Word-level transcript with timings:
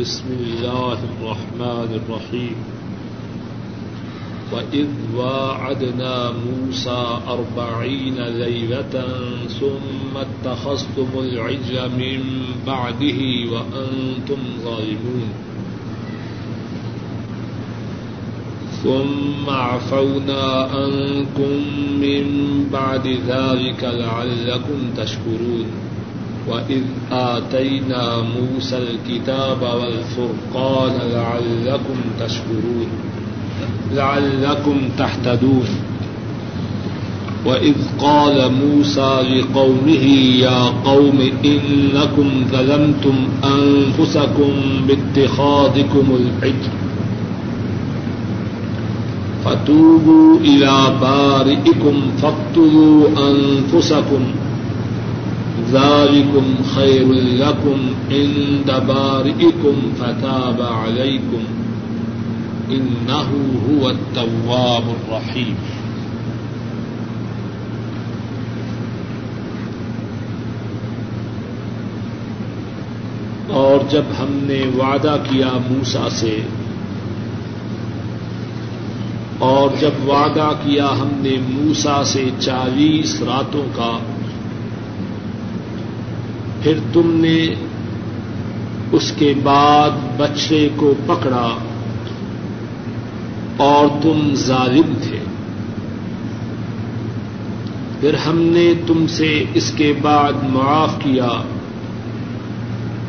بسم 0.00 0.24
الله 0.40 0.92
الرحمن 0.92 2.00
الرحيم. 2.00 2.54
وإذ 4.52 4.86
واعدنا 5.16 6.32
موسى 6.32 7.18
أربعين 7.28 8.14
ليلة 8.14 9.04
ثم 9.60 10.16
اتخذتم 10.16 11.08
العجل 11.18 11.90
من 11.98 12.20
بعده 12.66 13.20
وأنتم 13.52 14.38
ظالمون. 14.64 15.28
ثم 18.82 19.50
عفونا 19.50 20.42
عنكم 20.74 21.54
من 22.00 22.24
بعد 22.72 23.06
ذلك 23.06 23.84
لعلكم 23.84 24.80
تشكرون. 24.96 25.87
وَإِذْ 26.48 26.84
آتَيْنَا 27.12 28.22
مُوسَى 28.22 28.78
الْكِتَابَ 28.78 29.62
وَالْفُرْقَانَ 29.62 31.10
لَعَلَّكُمْ 31.12 31.98
تَشْكُرُونَ 32.18 32.88
لَعَلَّكُمْ 33.90 34.90
تَحْتَدُونَ 34.98 35.68
وَإِذْ 37.44 37.74
قَالَ 37.98 38.52
مُوسَى 38.52 39.22
لِقَوْمِهِ 39.22 40.06
يَا 40.46 40.62
قَوْمِ 40.64 41.20
إِنَّكُمْ 41.44 42.46
ظَلَمْتُمْ 42.52 43.28
أَنفُسَكُمْ 43.44 44.52
بِاتِّخَاذِكُمُ 44.86 46.16
الْعِجْلَ 46.16 46.72
فتوبوا 49.40 50.40
إلى 50.40 50.98
بارئكم 51.00 52.12
فاقتلوا 52.12 53.08
أنفسكم 53.30 54.47
ذلكم 55.72 56.44
خير 56.74 57.12
لكم 57.12 57.78
عند 58.10 58.86
بارئكم 58.86 59.74
فتاب 59.98 60.62
عليكم 60.62 61.42
إنه 62.70 63.28
هو 63.68 63.90
التواب 63.90 64.82
الرحيم. 64.88 65.54
اور 73.48 73.84
جب 73.90 74.04
ہم 74.18 74.38
نے 74.42 74.60
وعدہ 74.76 75.16
کیا 75.30 75.52
موسا 75.70 76.08
سے، 76.10 76.38
اور 79.38 79.70
جب 79.80 80.08
وعدہ 80.08 80.50
کیا 80.64 80.86
ہم 80.86 81.08
نے 81.16 81.36
موسا 81.48 82.04
سے 82.04 82.24
چالیس 82.40 83.22
راتوں 83.22 83.66
کا 83.76 83.98
پھر 86.62 86.78
تم 86.92 87.10
نے 87.14 87.46
اس 88.92 89.12
کے 89.18 89.34
بعد 89.42 89.90
بچے 90.16 90.68
کو 90.76 90.94
پکڑا 91.06 91.48
اور 93.56 93.86
تم 94.02 94.34
ظالم 94.34 94.94
تھے۔ 95.02 95.18
پھر 98.00 98.14
ہم 98.14 98.38
نے 98.38 98.72
تم 98.86 99.06
سے 99.08 99.44
اس 99.54 99.72
کے 99.76 99.92
بعد 100.02 100.32
معاف 100.42 100.94
کیا 100.98 101.28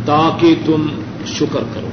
تاکہ 0.05 0.55
تم 0.65 0.85
شکر 1.25 1.63
کرو۔ 1.73 1.89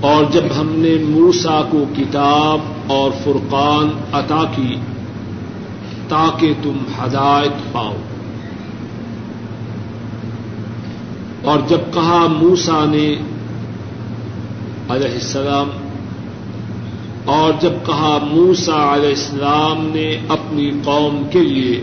اور 0.00 0.24
جب 0.32 0.42
ہم 0.60 0.68
نے 0.70 0.96
موسا 1.08 1.62
کو 1.70 1.84
کتاب 1.96 2.58
اور 2.86 3.10
فرقان 3.24 3.88
عطا 4.12 4.44
کی 4.56 4.76
تاکہ 6.12 6.52
تم 6.62 6.78
ہدایت 6.98 7.72
پاؤ۔ 7.72 7.94
اور 11.42 11.58
جب 11.68 11.80
کہا 11.94 12.26
موسا 12.26 12.84
نے 12.84 13.06
علیہ 14.88 15.14
السلام، 15.14 15.70
اور 17.24 17.52
جب 17.60 17.72
کہا 17.86 18.18
موسا 18.30 18.94
علیہ 18.94 19.08
السلام 19.08 19.86
نے 19.94 20.06
اپنی 20.28 20.70
قوم 20.84 21.22
کے 21.30 21.40
لیے، 21.40 21.80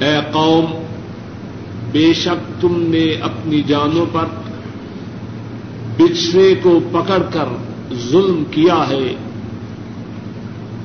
اے 0.00 0.14
قوم، 0.32 0.64
بے 1.92 2.12
شک 2.14 2.62
تم 2.62 2.80
نے 2.88 3.04
اپنی 3.22 3.62
جانوں 3.62 4.06
پر 4.12 4.26
بچھڑے 5.96 6.54
کو 6.62 6.78
پکڑ 6.92 7.22
کر 7.32 7.48
ظلم 8.10 8.42
کیا 8.50 8.84
ہے۔ 8.88 9.14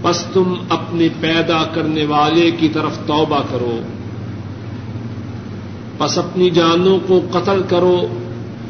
بس 0.01 0.25
تم 0.33 0.53
اپنے 0.69 1.07
پیدا 1.19 1.63
کرنے 1.63 2.05
والے 2.05 2.51
کی 2.51 2.69
طرف 2.69 2.97
توبہ 3.07 3.41
کرو۔ 3.49 3.81
بس 5.97 6.17
اپنی 6.17 6.49
جانوں 6.49 6.99
کو 7.07 7.21
قتل 7.31 7.61
کرو۔ 7.69 8.07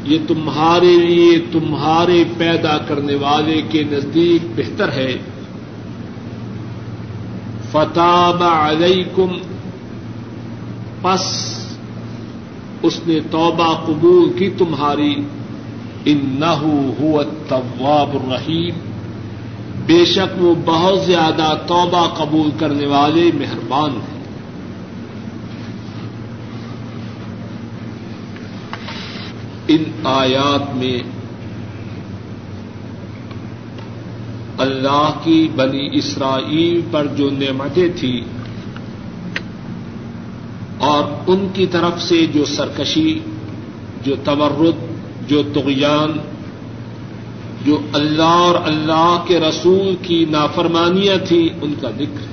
یہ 0.04 0.18
تمہارے 0.28 0.96
لیے 0.96 1.38
تمہارے 1.52 2.24
پیدا 2.38 2.78
کرنے 2.78 3.14
والے 3.14 3.62
کے 3.70 3.84
نزدیک 3.90 4.46
بہتر 4.56 4.92
ہے۔ 4.92 5.18
فتح 7.72 8.44
علیکم۔ 8.44 9.38
پس 11.02 11.54
اس 12.82 13.00
نے 13.06 13.20
توبہ 13.30 13.84
قبول 13.86 14.32
کی 14.38 14.50
تمہاری۔ 14.50 15.14
ان 16.04 16.18
نہ 16.24 16.62
التواب 17.16 18.10
الرحیم۔ 18.14 18.91
بے 19.86 20.04
شک 20.04 20.42
وہ 20.42 20.54
بہت 20.64 21.00
زیادہ 21.00 21.54
توبہ 21.66 22.06
قبول 22.06 22.50
کرنے 22.58 22.86
والے 22.86 23.30
مہربان 23.34 23.90
ہیں۔ 23.90 24.22
ان 29.68 29.82
آیات 30.04 30.76
میں 30.76 30.98
اللہ 34.58 35.12
کی 35.22 35.48
بنی 35.56 35.88
اسرائیل 35.92 36.80
پر 36.90 37.06
جو 37.06 37.30
نعمتیں 37.30 37.88
تھیں 37.96 38.20
اور 40.78 41.04
ان 41.26 41.48
کی 41.54 41.66
طرف 41.66 42.02
سے 42.02 42.26
جو 42.26 42.44
سرکشی، 42.44 43.20
جو 44.04 44.14
تورد 44.24 44.76
جو 45.28 45.42
تغیان 45.54 46.18
جو 47.64 47.78
اللہ 47.92 48.22
اور 48.22 48.54
اللہ 48.64 49.24
کے 49.26 49.40
رسول 49.40 49.96
کی 50.02 50.24
نافرمانیاں 50.30 51.16
تھیں، 51.26 51.58
ان 51.62 51.74
کا 51.80 51.90
ذکر 51.90 52.20
ہے۔ 52.20 52.32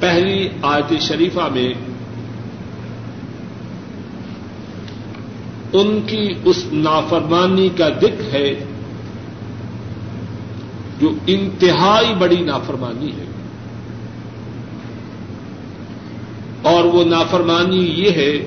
پہلی 0.00 0.48
آیت 0.62 1.00
شریفہ 1.00 1.48
میں 1.54 1.74
ان 5.72 6.00
کی 6.06 6.28
اس 6.44 6.64
نافرمانی 6.72 7.68
کا 7.68 7.88
ذکر 7.88 8.34
ہے 8.34 8.64
جو 11.00 11.12
انتہائی 11.26 12.14
بڑی 12.14 12.44
نافرمانی 12.44 13.08
ہے۔ 13.08 13.24
اور 16.62 16.84
وہ 16.84 17.04
نافرمانی 17.04 17.84
یہ 17.84 18.10
ہے 18.10 18.46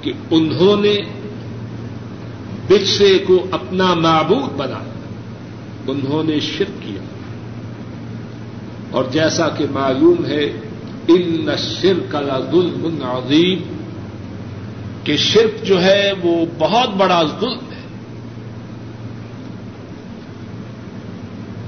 کہ 0.00 0.12
انہوں 0.30 0.80
نے 0.80 0.96
بچھے 2.70 3.18
کو 3.18 3.46
اپنا 3.50 3.94
معبود 3.94 4.52
بنا 4.56 4.78
انہوں 5.86 6.24
نے 6.24 6.40
شرک 6.40 6.82
کیا۔ 6.82 7.02
اور 8.90 9.04
جیسا 9.12 9.48
کہ 9.48 9.64
معلوم 9.70 10.24
ہے، 10.24 10.44
ان 11.08 11.48
شرک 11.58 12.12
کا 12.12 12.20
ظلم 12.50 12.98
عظیم۔ 13.02 13.58
کہ 15.04 15.16
شرک 15.16 15.64
جو 15.64 15.82
ہے، 15.82 16.12
وہ 16.22 16.46
بہت 16.58 16.90
بڑا 16.90 17.22
ظلم 17.40 17.72
ہے۔ 17.72 17.82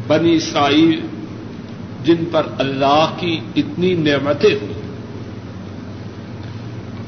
بنی 0.07 0.35
اسرائیل، 0.35 1.01
جن 2.05 2.25
پر 2.31 2.47
اللہ 2.59 3.15
کی 3.19 3.41
اتنی 3.57 3.95
نعمتیں 3.95 4.55
ہوئی۔ 4.55 4.73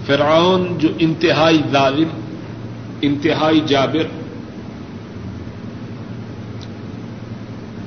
فرعون 0.06 0.78
جو 0.78 0.88
انتہائی 0.98 1.58
ظالم 1.72 2.20
انتہائی 3.06 3.60
جابر، 3.66 4.06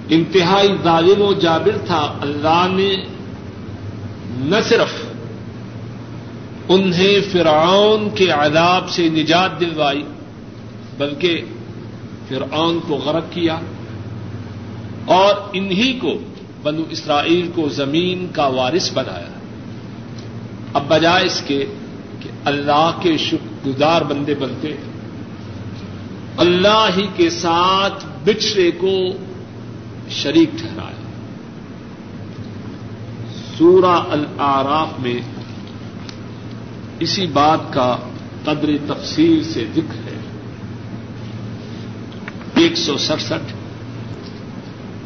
انتہائی 0.10 0.76
ظالم 0.84 1.22
و 1.22 1.34
جابر 1.34 1.78
تھا۔ 1.86 2.18
اللہ 2.22 2.68
نے 2.70 2.96
نہ 4.30 4.56
صرف 4.64 4.94
انہیں 6.70 7.32
فرعون 7.32 8.10
کے 8.16 8.30
عذاب 8.30 8.90
سے 8.90 9.10
نجات 9.10 9.60
دلوائی، 9.60 10.04
بلکہ 10.98 11.42
فرعون 12.30 12.80
کو 12.88 12.96
غرق 12.96 13.24
کیا 13.32 13.60
اور 15.06 15.36
انہی 15.54 15.94
کو 15.94 16.14
بنو 16.64 16.84
اسرائیل 16.90 17.52
کو 17.56 17.70
زمین 17.70 18.28
کا 18.34 18.48
وارث 18.48 18.94
بنایا۔ 18.94 19.40
اب 20.74 20.84
بجائے 20.88 21.26
اس 21.26 21.42
کے 21.48 21.66
کہ 22.20 22.30
اللہ 22.46 22.92
کے 23.02 23.18
شکر 23.18 23.68
گزار 23.68 24.02
بندے 24.02 24.36
بنتے۔ 24.36 24.74
اللہ 26.38 26.90
ہی 26.98 27.08
کے 27.16 27.30
ساتھ 27.30 28.06
بچھڑے 28.24 28.72
کو 28.72 28.98
شریک 30.10 30.50
ٹھہرایا 30.58 30.98
سورہ 33.58 34.02
الاراف 34.12 35.00
میں 35.00 35.20
اسی 37.00 37.26
بات 37.26 37.74
کا 37.74 37.98
قدر 38.44 38.70
تفصیل 38.88 39.44
سے 39.44 39.66
ذکر 39.76 40.08
ہے۔ 40.08 40.20
ایک 42.56 42.78
سو 42.78 42.98
سڑسٹھ، 42.98 43.54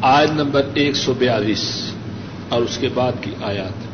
آیت 0.00 0.30
نمبر 0.30 0.62
ایک 0.74 0.96
سو 0.96 1.14
بیالیس 1.14 1.92
اور 2.48 2.62
اس 2.62 2.78
کے 2.78 2.88
بعد 2.94 3.12
کی 3.20 3.30
آیات۔ 3.42 3.92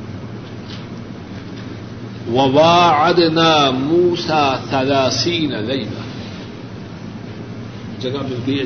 وواعدنا 2.28 3.70
موسا 3.70 4.56
ثلاثین 4.70 5.52
لیلہ 5.52 6.07
جگہ 8.00 8.22
ملتی 8.22 8.60
ہے۔ 8.60 8.64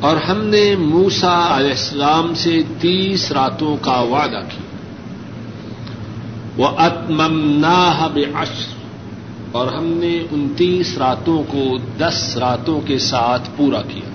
اور 0.00 0.16
ہم 0.16 0.44
نے 0.44 0.74
موسا 0.78 1.56
علیہ 1.56 1.70
السلام 1.70 2.34
سے 2.34 2.62
تیس 2.80 3.32
راتوں 3.32 3.76
کا 3.80 4.00
وعدہ 4.00 4.40
کیا۔ 4.48 4.68
وہ 6.56 6.68
اتمنا 6.78 8.08
بشر 8.14 8.74
اور 9.52 9.66
ہم 9.66 9.84
نے 9.84 10.18
انتیس 10.30 10.98
راتوں 10.98 11.42
کو 11.48 11.76
دس 11.98 12.36
راتوں 12.36 12.80
کے 12.80 12.98
ساتھ 12.98 13.50
پورا 13.56 13.82
کیا۔ 13.82 14.08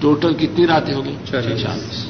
ٹوٹل 0.00 0.34
کتنی 0.34 0.66
راتیں 0.66 0.94
ہو 0.94 1.04
گئی 1.04 1.16
چالیس۔ 1.30 2.06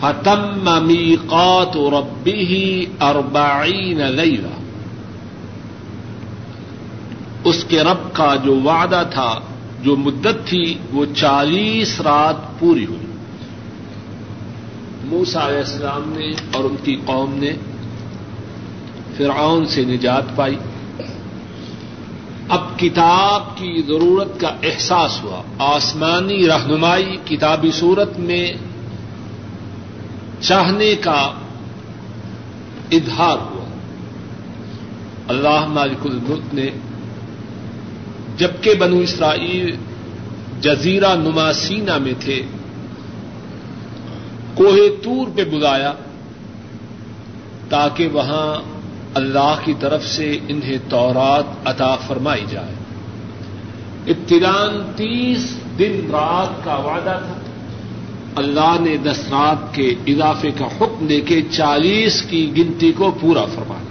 فتم 0.00 0.86
میقات 0.86 1.76
ربی 1.76 2.86
اربعین 3.00 4.00
لیلہ 4.12 4.59
اس 7.50 7.64
کے 7.68 7.80
رب 7.80 8.12
کا 8.12 8.36
جو 8.44 8.60
وعدہ 8.60 9.02
تھا، 9.10 9.40
جو 9.82 9.96
مدت 9.96 10.46
تھی، 10.46 10.78
وہ 10.92 11.04
چالیس 11.16 12.00
رات 12.00 12.60
پوری 12.60 12.86
ہوئی۔ 12.86 13.06
موسا 15.04 15.48
علیہ 15.48 15.58
السلام 15.58 16.02
نے 16.06 16.30
اور 16.52 16.64
ان 16.64 16.76
کی 16.84 16.96
قوم 17.04 17.34
نے 17.34 17.52
فرعون 19.16 19.66
سے 19.66 19.84
نجات 19.84 20.36
پائی۔ 20.36 20.56
اب 22.48 22.78
کتاب 22.78 23.56
کی 23.56 23.82
ضرورت 23.86 24.40
کا 24.40 24.48
احساس 24.62 25.22
ہوا۔ 25.22 25.42
آسمانی 25.58 26.46
رہنمائی 26.46 27.16
کتابی 27.24 27.70
صورت 27.70 28.18
میں 28.18 28.52
چاہنے 30.40 30.94
کا 30.94 31.32
اظہار 32.92 33.38
ہوا۔ 33.38 33.64
اللہ 35.28 35.66
مالک 35.66 36.06
الملک 36.06 36.54
نے 36.54 36.70
جبکہ 38.40 38.74
بنو 38.74 38.98
اسرائیل 38.98 39.76
جزیرہ 40.60 41.14
نما 41.14 41.52
سینا 41.52 41.98
میں 41.98 42.12
تھے، 42.20 42.42
کوہ 44.54 44.76
تور 45.04 45.26
پہ 45.34 45.44
بلایا 45.44 45.92
تاکہ 47.68 48.08
وہاں 48.08 48.62
اللہ 49.14 49.54
کی 49.64 49.74
طرف 49.80 50.06
سے 50.06 50.38
انہیں 50.48 50.78
تورات 50.88 51.68
عطا 51.68 51.96
فرمائی 51.96 52.44
جائے۔ 52.50 52.74
ابتدان 54.06 54.92
تیس 54.96 55.56
دن 55.78 56.08
رات 56.10 56.64
کا 56.64 56.76
وعدہ 56.76 57.20
تھا۔ 57.26 57.34
اللہ 58.36 58.76
نے 58.80 58.96
دس 58.96 59.18
رات 59.30 59.74
کے 59.74 59.94
اضافے 60.06 60.50
کا 60.50 60.66
حکم 60.66 61.06
دے 61.06 61.20
کے 61.20 61.42
چالیس 61.50 62.22
کی 62.22 62.52
گنتی 62.58 62.92
کو 62.92 63.16
پورا 63.20 63.44
فرمایا۔ 63.44 63.84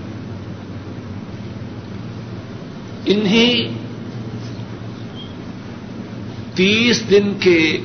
انہیں 3.06 3.79
تیس 6.60 7.10
دن 7.10 7.34
کے 7.40 7.78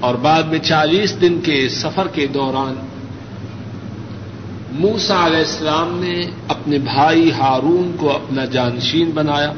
اور 0.00 0.14
بعد 0.14 0.42
میں 0.42 0.58
چالیس 0.58 1.20
دن 1.20 1.40
کے 1.40 1.68
سفر 1.68 2.08
کے 2.08 2.26
دوران 2.26 2.74
موسا 4.72 5.26
علیہ 5.26 5.38
السلام 5.38 5.98
نے 5.98 6.22
اپنے 6.48 6.78
بھائی 6.78 7.32
ہارون 7.32 7.92
کو 7.98 8.14
اپنا 8.14 8.44
جانشین 8.44 9.10
بنایا۔ 9.10 9.52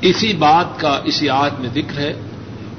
اسی 0.00 0.32
بات 0.32 0.80
کا 0.80 1.00
اسی 1.04 1.28
آج 1.28 1.50
میں 1.58 1.68
ذکر 1.74 1.98
ہے۔ 1.98 2.12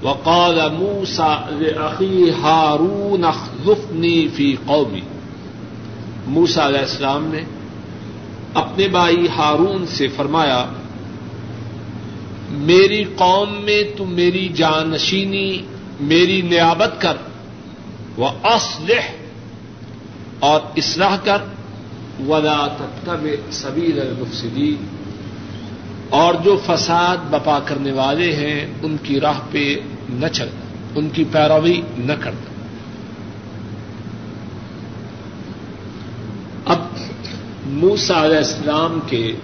وقال 0.03 0.59
موسا 0.79 1.33
عقی 1.77 2.29
ہارون 2.41 3.23
اخلفنی 3.23 4.27
فی 4.27 4.55
قومی۔ 4.65 5.01
موسا 6.27 6.67
علیہ 6.67 6.79
السلام 6.79 7.25
نے 7.25 7.41
اپنے 8.53 8.87
بھائی 8.87 9.27
ہارون 9.37 9.85
سے 9.87 10.07
فرمایا 10.07 10.65
میری 12.49 13.03
قوم 13.03 13.53
میں 13.63 13.83
تم 13.97 14.13
میری 14.13 14.47
جانشینی، 14.49 15.61
میری 15.99 16.41
نیابت 16.41 17.01
کر 17.01 17.17
وہ 18.17 18.29
اسلح 18.44 19.11
اور 20.39 20.61
اصلاح 20.75 21.17
کر، 21.23 21.38
ولا 22.27 22.67
تب 23.05 23.27
سبیل 23.51 23.99
المفسدین 23.99 24.85
اور 26.09 26.33
جو 26.33 26.57
فساد 26.65 27.17
بپا 27.29 27.59
کرنے 27.59 27.91
والے 27.91 28.31
ہیں، 28.35 28.65
ان 28.81 28.97
کی 29.03 29.19
راہ 29.19 29.39
پہ 29.51 29.75
نہ 30.09 30.27
چلنا 30.27 30.65
ان 30.95 31.09
کی 31.09 31.23
پیروی 31.31 31.81
نہ 31.97 32.13
کرنا 32.19 32.55
اب 36.65 36.79
موسا 37.65 38.25
علیہ 38.25 38.38
السلام 38.38 38.99
کے 39.07 39.35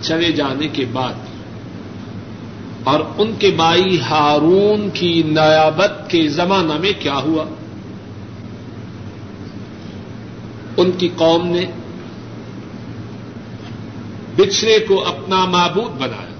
چلے 0.00 0.32
جانے 0.32 0.68
کے 0.68 0.84
بعد 0.92 1.25
اور 2.86 3.00
ان 3.18 3.32
کے 3.38 3.50
بھائی 3.50 4.00
ہارون 4.00 4.90
کی 4.92 5.22
نیابت 5.22 6.10
کے 6.10 6.28
زمانہ 6.28 6.72
میں 6.78 6.92
کیا 7.00 7.14
ہوا؟ 7.14 7.44
ان 10.76 10.90
کی 10.98 11.08
قوم 11.16 11.46
نے 11.46 11.66
بچھڑے 14.36 14.78
کو 14.78 15.06
اپنا 15.06 15.44
معبود 15.44 16.00
بنایا۔ 16.00 16.34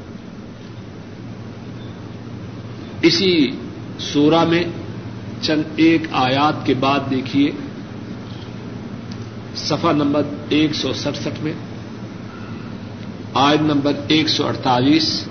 اسی 3.02 3.50
سورہ 3.98 4.44
میں 4.44 4.64
چند 5.40 5.62
ایک 5.76 6.02
آیات 6.12 6.66
کے 6.66 6.75
بعد 6.75 7.00
دیکھیے 7.10 7.50
سفا 9.56 9.93
نمبر 9.93 10.22
ایک 10.48 10.75
سو 10.75 10.93
سڑسٹھ 10.93 11.44
میں، 11.44 11.52
آیت 13.34 13.60
نمبر 13.60 13.93
ایک 14.08 14.28
سو 14.28 14.46
اڑتالیس 14.46 15.28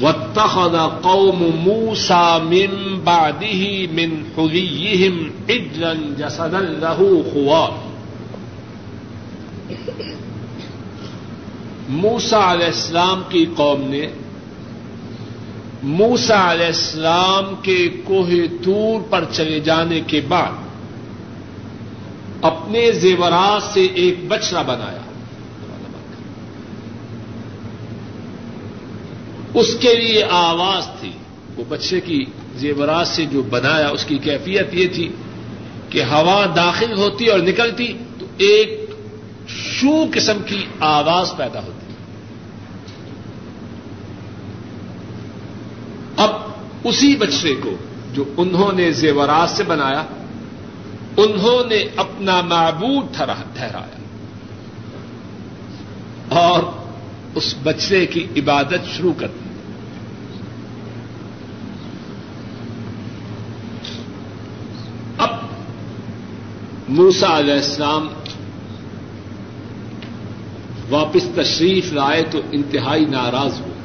واتخذ 0.00 0.76
قوم 1.02 1.42
موسى 1.56 2.38
من 2.42 3.00
بعده 3.04 3.86
من 3.86 4.22
حليهم 4.36 5.30
عجلا 5.50 5.94
جسدا 6.18 6.60
له 6.60 7.22
خوار. 7.32 7.70
موسا 11.88 12.52
علیہ 12.52 12.66
السلام 12.66 13.22
کی 13.28 13.46
قوم 13.56 13.80
نے 13.80 14.06
موسا 15.82 16.52
علیہ 16.52 16.66
السلام 16.66 17.54
کے 17.62 17.88
کوہ 18.04 18.30
تور 18.64 19.00
پر 19.10 19.24
چلے 19.32 19.60
جانے 19.60 20.00
کے 20.00 20.20
بعد 20.28 20.52
اپنے 22.42 22.92
زیورات 22.92 23.62
سے 23.62 23.84
ایک 23.84 24.28
بچڑا 24.28 24.62
بنایا 24.62 25.07
اس 29.54 29.76
کے 29.80 29.94
لیے 29.94 30.24
آواز 30.30 30.86
تھی۔ 31.00 31.12
وہ 31.56 31.64
بچے 31.68 32.00
کی 32.00 32.24
زیورات 32.56 33.08
سے 33.08 33.26
جو 33.26 33.42
بنایا، 33.42 33.88
اس 33.88 34.04
کی 34.04 34.18
کیفیت 34.18 34.74
یہ 34.74 34.88
تھی 34.88 35.08
کہ 35.90 36.02
ہوا 36.02 36.46
داخل 36.56 36.92
ہوتی 36.92 37.26
اور 37.26 37.38
نکلتی 37.38 37.92
تو 38.18 38.26
ایک 38.38 38.90
شو 39.48 40.04
قسم 40.14 40.38
کی 40.46 40.66
آواز 40.80 41.32
پیدا 41.36 41.62
ہوتی۔ 41.62 41.92
اب 46.16 46.30
اسی 46.84 47.16
بچے 47.16 47.54
کو 47.54 47.70
جو 48.12 48.24
انہوں 48.36 48.72
نے 48.72 48.90
زیورات 48.90 49.50
سے 49.50 49.64
بنایا، 49.64 50.04
انہوں 51.16 51.68
نے 51.68 51.84
اپنا 51.96 52.40
معبود 52.40 53.06
ٹھہرایا۔ 53.16 53.98
اور 56.28 56.62
اس 57.34 57.54
بچے 57.62 58.06
کی 58.06 58.26
عبادت 58.36 58.96
شروع 58.96 59.12
کر 59.16 59.26
دی۔ 59.26 59.48
اب 65.18 65.30
موسا 66.88 67.38
علیہ 67.38 67.54
السلام 67.54 68.08
واپس 70.90 71.28
تشریف 71.34 71.92
لائے 71.92 72.22
تو 72.30 72.40
انتہائی 72.52 73.04
ناراض 73.04 73.60
ہوئے 73.60 73.78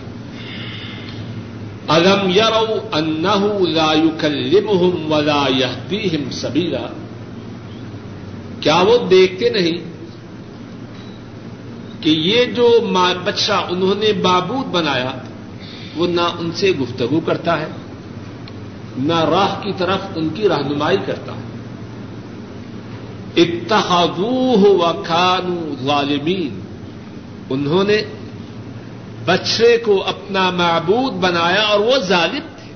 الم 1.88 2.30
یرو 2.30 2.88
انہ 2.92 3.70
لا 3.70 3.94
يكلمهم 3.94 5.12
ولا 5.12 5.48
يهديهم 5.50 6.30
سبیلا۔ 6.32 6.88
کیا 8.60 8.76
وہ 8.76 8.98
دیکھتے 9.08 9.50
نہیں؟ 9.50 9.93
کہ 12.04 12.10
یہ 12.10 12.46
جو 12.46 12.80
بچہ 13.24 13.54
انہوں 13.70 13.96
نے 13.96 14.14
بابود 14.14 14.66
بنایا، 14.66 15.12
وہ 15.96 16.08
نہ 16.08 16.22
ان 16.22 16.52
سے 16.52 16.72
گفتگو 16.72 17.20
کرتا 17.20 17.60
ہے، 17.60 17.68
نہ 18.98 19.20
راہ 19.20 19.62
کی 19.62 19.72
طرف 19.78 20.00
ان 20.16 20.30
کی 20.30 20.50
رہنمائی 20.50 20.98
کرتا 21.06 21.34
ہے۔ 21.34 21.44
اتحادو 23.42 24.78
و 24.80 25.04
خانو 25.08 25.86
ظالمین۔ 25.86 26.60
انہوں 27.50 27.84
نے 27.84 28.04
بچے 29.26 29.78
کو 29.78 30.04
اپنا 30.04 30.50
معبود 30.50 31.14
بنایا 31.14 31.62
اور 31.62 31.80
وہ 31.80 31.98
ظالم 31.98 32.48
تھے۔ 32.56 32.74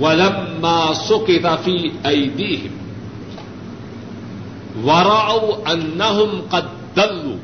ولما 0.00 0.92
سکتا 0.94 1.56
فی 1.56 1.88
ایدیہم۔ 2.04 2.85
وراؤ 4.84 5.50
انہم 5.66 6.40
قد 6.50 6.66
دلوا 6.96 7.36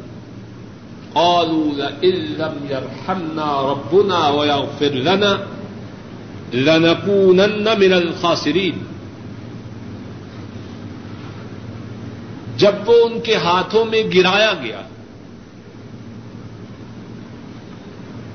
قالوا 1.15 1.73
لئن 1.75 2.15
لم 2.39 2.55
يرحمنا 2.71 3.49
ربنا 3.63 4.29
ويغفر 4.31 4.95
لنا 5.03 5.33
لنكونن 6.55 7.69
من 7.79 7.93
الخاسرین 7.93 8.79
جب 12.57 12.89
وہ 12.89 12.95
ان 13.05 13.21
کے 13.21 13.37
ہاتھوں 13.37 13.85
میں 13.85 14.03
گرایا 14.15 14.53
گیا 14.63 14.83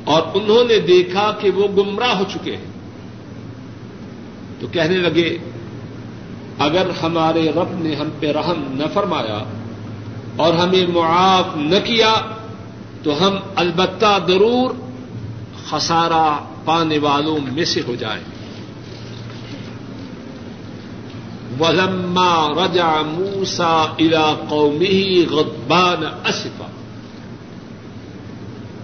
اور 0.06 0.22
انہوں 0.36 0.64
نے 0.64 0.80
دیکھا 0.88 1.32
کہ 1.42 1.50
وہ 1.52 1.68
گمراہ 1.78 2.18
ہو 2.20 2.24
چکے 2.30 2.56
ہیں 2.56 2.72
تو 4.60 4.68
کہنے 4.68 4.98
لگے 4.98 5.30
اگر 6.60 6.88
ہمارے 7.04 7.52
رب 7.52 7.68
نے 7.72 7.96
ہم 7.96 8.10
پہ 8.20 8.32
رحم 8.32 8.64
نہ 8.70 8.84
فرمایا 8.94 9.44
اور 10.36 10.54
ہمیں 10.54 10.88
معاف 10.94 11.46
نہ 11.56 11.80
کیا 11.84 12.16
تو 13.04 13.28
ہم 13.28 13.36
البتہ 13.56 14.18
ضرور 14.28 14.72
خسارہ 15.70 16.40
پانے 16.66 16.98
والوں 16.98 17.40
میں 17.52 17.66
سے 17.66 17.82
ہو 17.88 17.96
جائیں۔ 17.96 18.24
ولما 21.60 22.66
رجع 22.66 23.02
موسا 23.06 23.86
الا 24.00 24.34
قومی 24.50 25.26
غدبان 25.26 26.06
اصفا 26.24 26.68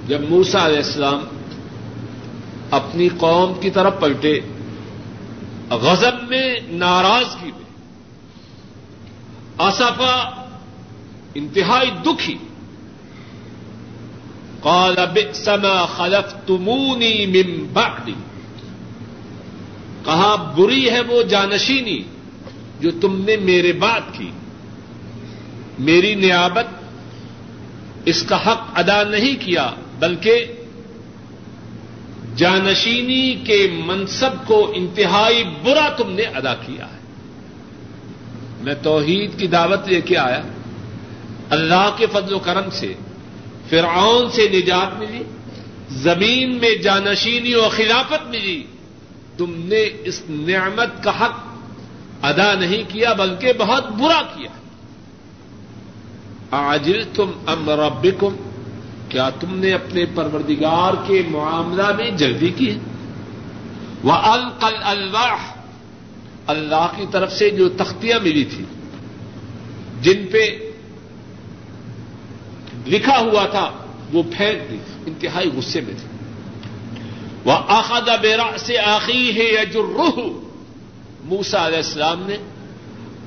جب 0.07 0.21
موسا 0.29 0.65
علیہ 0.65 0.77
السلام 0.77 1.19
اپنی 2.71 3.09
قوم 3.09 3.53
کی 3.59 3.69
طرف 3.69 3.93
پلٹے 3.99 4.39
غزب 5.69 6.29
میں 6.29 6.59
ناراضگی 6.69 7.51
میں 7.51 7.62
اصفا 9.63 10.45
انتہائی 11.35 11.91
دکھی۔ 12.05 12.35
قال 14.59 14.95
بئس 15.13 15.47
ما 15.47 15.85
خلفتمونی 15.85 17.25
من 17.25 17.67
بعدی 17.73 18.13
کہا، 20.05 20.35
بری 20.35 20.89
ہے 20.89 21.01
وہ 21.01 21.23
جانشینی 21.23 22.03
جو 22.79 22.91
تم 23.01 23.21
نے 23.25 23.37
میرے 23.37 23.73
بات 23.73 24.13
کی۔ 24.13 24.31
میری 25.79 26.15
نیابت 26.15 26.65
اس 28.05 28.23
کا 28.23 28.51
حق 28.51 28.61
ادا 28.75 29.03
نہیں 29.03 29.35
کیا، 29.39 29.69
بلکہ 29.99 30.45
جانشینی 32.35 33.35
کے 33.35 33.81
منصب 33.85 34.47
کو 34.47 34.71
انتہائی 34.75 35.43
برا 35.63 35.89
تم 35.97 36.11
نے 36.11 36.23
ادا 36.23 36.53
کیا 36.53 36.85
ہے۔ 36.85 37.02
میں 38.63 38.73
توحید 38.81 39.39
کی 39.39 39.47
دعوت 39.47 39.87
لے 39.87 40.01
کے 40.01 40.17
آیا۔ 40.17 40.41
اللہ 41.49 41.95
کے 41.97 42.05
فضل 42.11 42.33
و 42.33 42.39
کرم 42.39 42.69
سے 42.69 42.93
فرعون 43.69 44.29
سے 44.29 44.49
نجات 44.49 44.99
ملی، 44.99 45.23
زمین 45.91 46.57
میں 46.57 46.75
جانشینی 46.75 47.53
و 47.53 47.69
خلافت 47.71 48.27
ملی۔ 48.27 48.63
تم 49.37 49.53
نے 49.57 49.89
اس 50.03 50.21
نعمت 50.29 51.03
کا 51.03 51.11
حق 51.21 51.39
ادا 52.21 52.53
نہیں 52.53 52.83
کیا، 52.87 53.13
بلکہ 53.13 53.53
بہت 53.57 53.89
برا 53.89 54.21
کیا۔ 54.21 54.49
آجل 56.51 57.03
تم 57.13 57.31
ام 57.47 57.69
ربکم، 57.69 58.35
کیا 59.09 59.29
تم 59.29 59.59
نے 59.59 59.73
اپنے 59.73 60.05
پروردگار 60.15 60.93
کے 61.07 61.21
معاملہ 61.27 61.95
میں 61.97 62.11
جلدی 62.11 62.49
کی 62.49 62.77
وہ 64.03 64.11
القل 64.11 64.75
الواح 64.81 65.62
اللہ 66.47 66.87
کی 66.95 67.05
طرف 67.11 67.33
سے 67.33 67.49
جو 67.49 67.69
تختیاں 67.69 68.19
ملی 68.19 68.43
تھی، 68.43 68.63
جن 70.01 70.27
پہ 70.31 70.71
لکھا 72.87 73.19
ہوا 73.19 73.45
تھا، 73.45 73.71
وہ 74.13 74.23
پھینک 74.23 74.71
دی 74.71 74.77
انتہائی 75.05 75.49
غصے 75.55 75.81
میں 75.81 75.93
تھی۔ 75.97 76.07
وہ 77.45 77.51
آخا 77.67 78.15
بیرا 78.15 78.51
سے 78.57 78.77
آخی 78.77 79.35
ہے 79.35 79.43
یا 79.43 79.63
جو 79.63 79.93
روح 79.97 80.19
موسا 81.23 81.67
علیہ 81.67 81.77
السلام 81.77 82.23
نے 82.25 82.37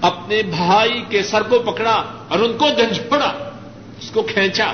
اپنے 0.00 0.42
بھائی 0.42 1.02
کے 1.08 1.22
سر 1.22 1.42
کو 1.42 1.58
پکڑا 1.58 2.02
اور 2.28 2.38
ان 2.38 2.56
کو 2.58 2.68
جھنجھوڑا 2.76 3.52
اس 4.00 4.10
کو 4.10 4.22
کھینچا۔ 4.22 4.72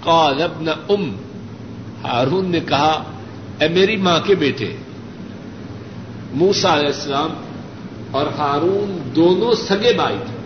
قال 0.00 0.42
ابن 0.42 0.68
ام 0.68 1.16
ہارون 2.04 2.50
نے 2.50 2.60
کہا، 2.60 3.04
اے 3.60 3.68
میری 3.68 3.96
ماں 3.96 4.20
کے 4.20 4.34
بیٹے 4.34 4.76
موسا 6.32 6.74
علیہ 6.74 6.86
السلام 6.86 7.30
اور 8.10 8.26
ہارون 8.26 9.10
دونوں 9.16 9.54
سگے 9.54 9.92
بھائی 9.92 10.16
تھے۔ 10.26 10.36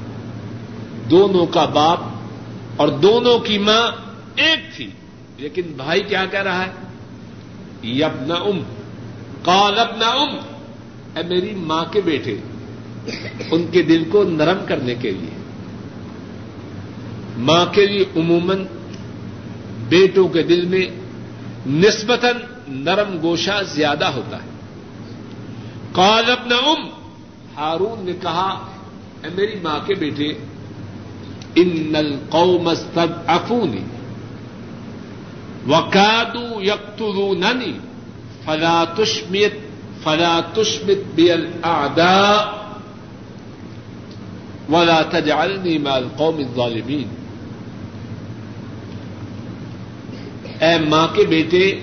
دونوں 1.11 1.47
کا 1.47 1.65
باپ 1.65 1.99
اور 2.77 2.89
دونوں 2.89 3.39
کی 3.39 3.59
ماں 3.59 3.91
ایک 4.37 4.77
تھی۔ 4.77 4.91
لیکن 5.39 5.63
بھائی 5.77 6.01
کیا 6.01 6.25
کہہ 6.25 6.43
رہا 6.43 6.65
ہے؟ 6.65 6.71
یبن 7.89 8.33
ام۔ 8.33 8.63
قال 9.43 9.79
ابن 9.79 10.03
ام۔ 10.03 10.37
اے 11.17 11.23
میری 11.29 11.55
ماں 11.55 11.85
کے 11.85 12.01
بیٹے، 12.01 12.37
ان 13.51 13.67
کے 13.71 13.83
دل 13.83 14.05
کو 14.11 14.25
نرم 14.25 14.59
کرنے 14.67 14.95
کے 14.95 15.11
لیے۔ 15.11 15.37
ماں 17.39 17.67
کے 17.67 17.87
لیے 17.87 18.05
عموماً 18.17 18.65
بیٹوں 19.89 20.29
کے 20.29 20.43
دل 20.43 20.67
میں 20.67 20.87
نسبتاً 21.67 22.37
نرم 22.69 23.19
گوشہ 23.23 23.63
زیادہ 23.75 24.05
ہوتا 24.05 24.37
ہے۔ 24.37 24.56
کال 25.97 26.31
اپنا 26.31 26.57
ام۔ 26.57 26.89
ہارون 27.57 28.05
نے 28.05 28.13
کہا، 28.23 28.49
اے 29.23 29.29
میری 29.35 29.61
ماں 29.63 29.79
کے 29.87 29.95
بیٹے، 29.95 30.29
ان 31.55 31.69
نل 31.93 32.17
قوم 32.29 32.69
افونی 33.27 33.85
وکادو 35.69 36.63
یکترو 36.63 37.35
ننی 37.35 37.79
فلا 38.45 38.85
تشمیت 38.97 39.55
فلا 40.03 40.41
تشمت 40.55 41.15
بیل 41.15 41.47
آدا 41.63 42.21
ولا 44.69 45.03
تجعلنی 45.11 45.79
مال 45.79 46.09
قوم 46.17 46.37
الظالمین۔ 46.37 47.09
اے 50.61 50.79
ماں 50.89 51.07
کے 51.15 51.25
بیٹے 51.25 51.81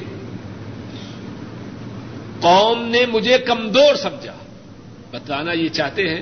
قوم 2.43 2.83
نے 2.83 3.05
مجھے 3.05 3.37
کمزور 3.37 3.95
سمجھا۔ 3.95 4.33
بتانا 5.11 5.51
یہ 5.51 5.69
چاہتے 5.69 6.09
ہیں 6.09 6.21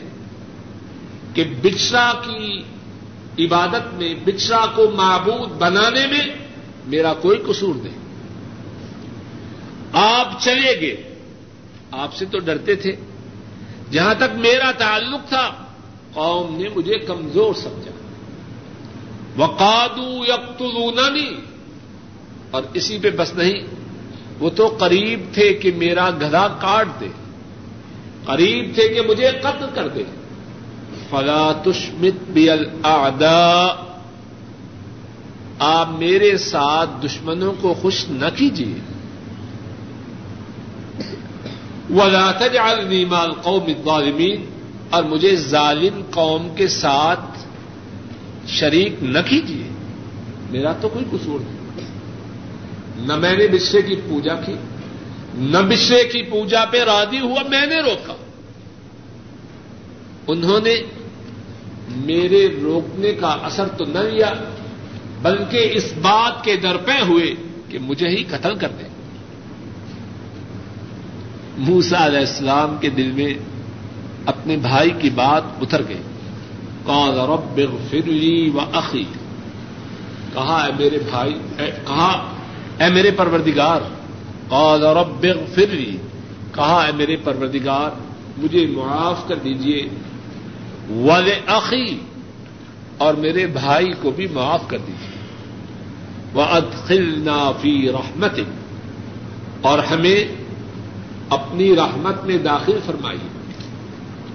کہ 1.33 1.43
بچرا 1.61 2.13
کی 2.13 2.63
عبادت 3.45 3.93
میں 3.93 4.15
بچرا 4.25 4.65
کو 4.75 4.91
معبود 4.91 5.49
بنانے 5.49 6.07
میں 6.07 6.27
میرا 6.85 7.13
کوئی 7.13 7.43
قصور 7.47 7.75
نہیں۔ 7.75 7.97
آپ 9.93 10.41
چلے 10.41 10.81
گئے۔ 10.81 11.15
آپ 11.91 12.13
سے 12.13 12.25
تو 12.25 12.39
ڈرتے 12.39 12.75
تھے۔ 12.75 12.95
جہاں 13.91 14.13
تک 14.13 14.35
میرا 14.35 14.71
تعلق 14.71 15.29
تھا، 15.29 15.51
قوم 16.13 16.55
نے 16.55 16.69
مجھے 16.75 16.95
کمزور 16.95 17.53
سمجھا۔ 17.53 17.91
وقادو 19.37 20.23
یقتلوننی۔ 20.27 21.29
اور 22.51 22.63
اسی 22.73 22.99
پہ 23.01 23.09
بس 23.09 23.33
نہیں۔ 23.33 23.80
وہ 24.41 24.50
تو 24.50 24.75
قریب 24.79 25.19
تھے 25.33 25.53
کہ 25.53 25.71
میرا 25.77 26.10
گدھا 26.10 26.48
کاٹ 26.48 26.88
دے۔ 27.00 27.07
قریب 28.25 28.75
تھے 28.75 28.88
کہ 28.88 29.01
مجھے 29.01 29.27
قتل 29.41 29.65
کر 29.74 29.88
دے۔ 29.88 30.03
فلا 31.10 31.51
تشمت 31.65 32.29
بیل 32.29 32.65
آپ 35.60 35.89
میرے 35.89 36.38
ساتھ 36.38 36.89
دشمنوں 37.05 37.53
کو 37.62 37.74
خوش 37.74 38.05
نہ 38.10 38.25
کیجیے۔ 38.36 38.79
ولا 41.93 42.31
تجعلنی 42.31 43.05
مال 43.05 43.31
قوم 43.31 43.63
الظالمین۔ 43.63 44.45
اور 44.89 45.03
مجھے 45.03 45.36
ظالم 45.36 46.01
قوم 46.12 46.48
کے 46.55 46.67
ساتھ 46.67 47.48
شریک 48.48 48.95
نہ 49.01 49.19
کیجیے۔ 49.29 49.67
میرا 50.50 50.74
تو 50.81 50.89
کوئی 50.89 51.05
قصور 51.12 51.39
نہیں۔ 51.39 51.60
نہ 53.01 53.15
میں 53.15 53.38
نے 53.38 53.48
بچے 53.48 53.81
کی 53.81 53.96
پوجا 53.96 54.36
کی، 54.36 54.55
نہ 55.34 55.58
بچے 55.58 56.03
کی 56.03 56.22
پوجا 56.22 56.65
پہ 56.65 56.84
راضی 56.84 57.20
ہوا، 57.20 57.41
میں 57.50 57.65
نے 57.65 57.81
روکا۔ 57.81 58.13
انہوں 60.27 60.60
نے 60.63 60.75
میرے 61.96 62.48
روکنے 62.62 63.12
کا 63.12 63.27
اثر 63.27 63.67
تو 63.67 63.86
نہ 63.86 64.00
لیا، 64.00 64.34
بلکہ 65.22 65.70
اس 65.74 65.93
بات 66.01 66.43
کے 66.43 66.55
درپے 66.55 67.01
ہوئے 67.08 67.36
کہ 67.70 67.79
مجھے 67.79 68.08
ہی 68.08 68.24
قتل 68.24 68.55
کر 68.55 68.67
دیں 68.67 68.89
موسا 71.58 72.05
علیہ 72.05 72.20
السلام 72.20 72.77
کے 72.77 72.89
دل 72.89 73.12
میں 73.12 73.34
اپنے 74.25 74.58
بھائی 74.58 74.89
کی 75.00 75.10
بات 75.10 75.43
اتر 75.62 75.81
گئی۔ 75.88 76.01
کون 76.84 77.10
رب 77.10 77.62
فرلی 77.89 78.51
و 78.55 78.60
عقی 78.74 79.03
کہا، 80.34 80.65
اے 80.65 80.72
میرے 80.79 81.00
بھائی، 81.10 81.34
اے، 81.58 81.72
کہا 81.88 82.34
اے 82.81 82.89
میرے 82.89 83.11
پروردگار، 83.11 83.81
قال 84.47 84.83
رب 84.83 85.25
فرلی 85.55 85.97
کہا 86.51 86.85
اے 86.85 86.91
میرے 86.91 87.15
پروردگار، 87.15 87.89
مجھے 88.38 88.67
معاف 88.67 89.27
کر 89.27 89.35
دیجیے 89.35 89.88
ول 90.89 91.29
عقی 91.47 91.97
اور 92.97 93.13
میرے 93.13 93.47
بھائی 93.47 93.91
کو 94.01 94.11
بھی 94.11 94.27
معاف 94.33 94.67
کر 94.67 94.77
دیجیے 94.77 95.19
وہ 96.33 96.43
ادخلنا 96.43 97.51
فی 97.61 97.91
رحمت 97.91 98.39
اور 99.61 99.79
ہمیں 99.79 100.35
اپنی 101.29 101.75
رحمت 101.75 102.23
میں 102.23 102.38
داخل 102.38 102.79
فرمائی 102.85 103.27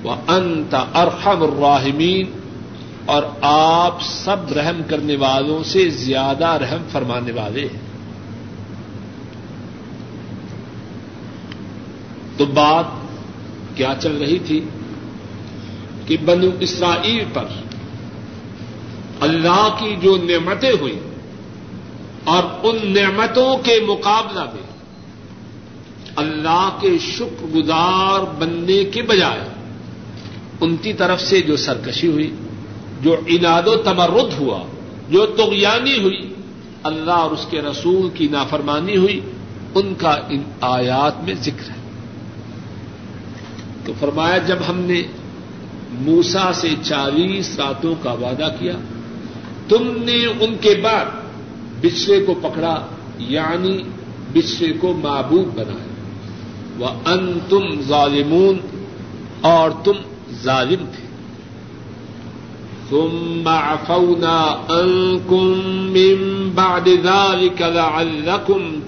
وہ 0.03 0.15
انت 0.29 0.75
ارحم 0.75 1.43
الراحمین 1.43 2.31
اور 3.07 3.23
آپ 3.41 4.03
سب 4.03 4.53
رحم 4.53 4.83
کرنے 4.89 5.17
والوں 5.17 5.65
سے 5.65 5.89
زیادہ 5.91 6.47
رحم 6.47 6.83
فرمانے 6.93 7.33
والے 7.33 7.61
ہیں۔ 7.61 7.86
تو 12.37 12.45
بات 12.45 12.85
کیا 13.77 13.95
چل 14.01 14.17
رہی 14.17 14.39
تھی 14.39 14.61
کہ 16.07 16.17
بنو 16.25 16.51
اسرائیل 16.61 17.25
پر 17.33 17.45
اللہ 19.21 19.77
کی 19.79 19.97
جو 20.03 20.17
نعمتیں 20.17 20.73
ہوئی 20.81 20.99
اور 22.25 22.43
ان 22.63 22.77
نعمتوں 22.93 23.59
کے 23.59 23.81
مقابلہ 23.89 24.45
میں 24.45 24.67
اللہ 26.17 26.79
کے 26.81 26.99
شکر 26.99 27.47
گزار 27.47 28.21
بننے 28.39 28.85
کے 28.85 29.03
بجائے 29.03 29.49
ان 30.61 30.77
کی 30.77 30.93
طرف 30.93 31.21
سے 31.21 31.41
جو 31.41 31.57
سرکشی 31.57 32.07
ہوئی، 32.07 32.35
جو 33.03 33.17
اناد 33.27 33.63
و 33.67 33.77
تمرد 33.77 34.39
ہوا، 34.39 34.63
جو 35.11 35.27
تغیانی 35.27 35.99
ہوئی، 36.03 36.35
اللہ 36.83 37.13
اور 37.13 37.31
اس 37.31 37.47
کے 37.51 37.63
رسول 37.63 38.09
کی 38.15 38.29
نافرمانی 38.29 38.97
ہوئی، 38.97 39.21
ان 39.75 39.95
کا 39.95 40.11
ان 40.11 40.43
آیات 40.61 41.25
میں 41.25 41.35
ذکر 41.35 41.71
ہے۔ 41.71 41.76
تو 43.87 43.93
فرمایا 44.01 44.39
جب 44.39 44.57
ہم 44.69 44.79
نے 44.79 45.03
موسا 45.93 46.53
سے 46.53 46.69
چالیس 46.83 47.59
راتوں 47.59 47.95
کا 48.03 48.13
وعدہ 48.13 48.49
کیا، 48.59 48.73
تم 49.69 49.93
نے 49.97 50.27
ان 50.27 50.57
کے 50.61 50.75
بعد 50.83 51.05
بچھڑے 51.81 52.25
کو 52.25 52.35
پکڑا 52.35 52.87
یعنی 53.19 53.79
بچھڑے 54.33 54.73
کو 54.81 54.93
معبود 55.03 55.59
بنایا۔ 55.59 55.87
وہ 56.79 56.89
ان 57.11 57.39
تم 57.49 57.81
ظالمون، 57.81 58.59
اور 59.41 59.71
تم 59.85 59.93
ظالم 60.43 60.85
تھے۔ 60.95 61.07
ثم 62.91 63.49
عفونا 63.49 64.67
عنكم 64.69 65.61
من 65.93 66.51
بعد 66.55 66.89
ذلك 67.03 67.63
لعلكم 67.63 68.81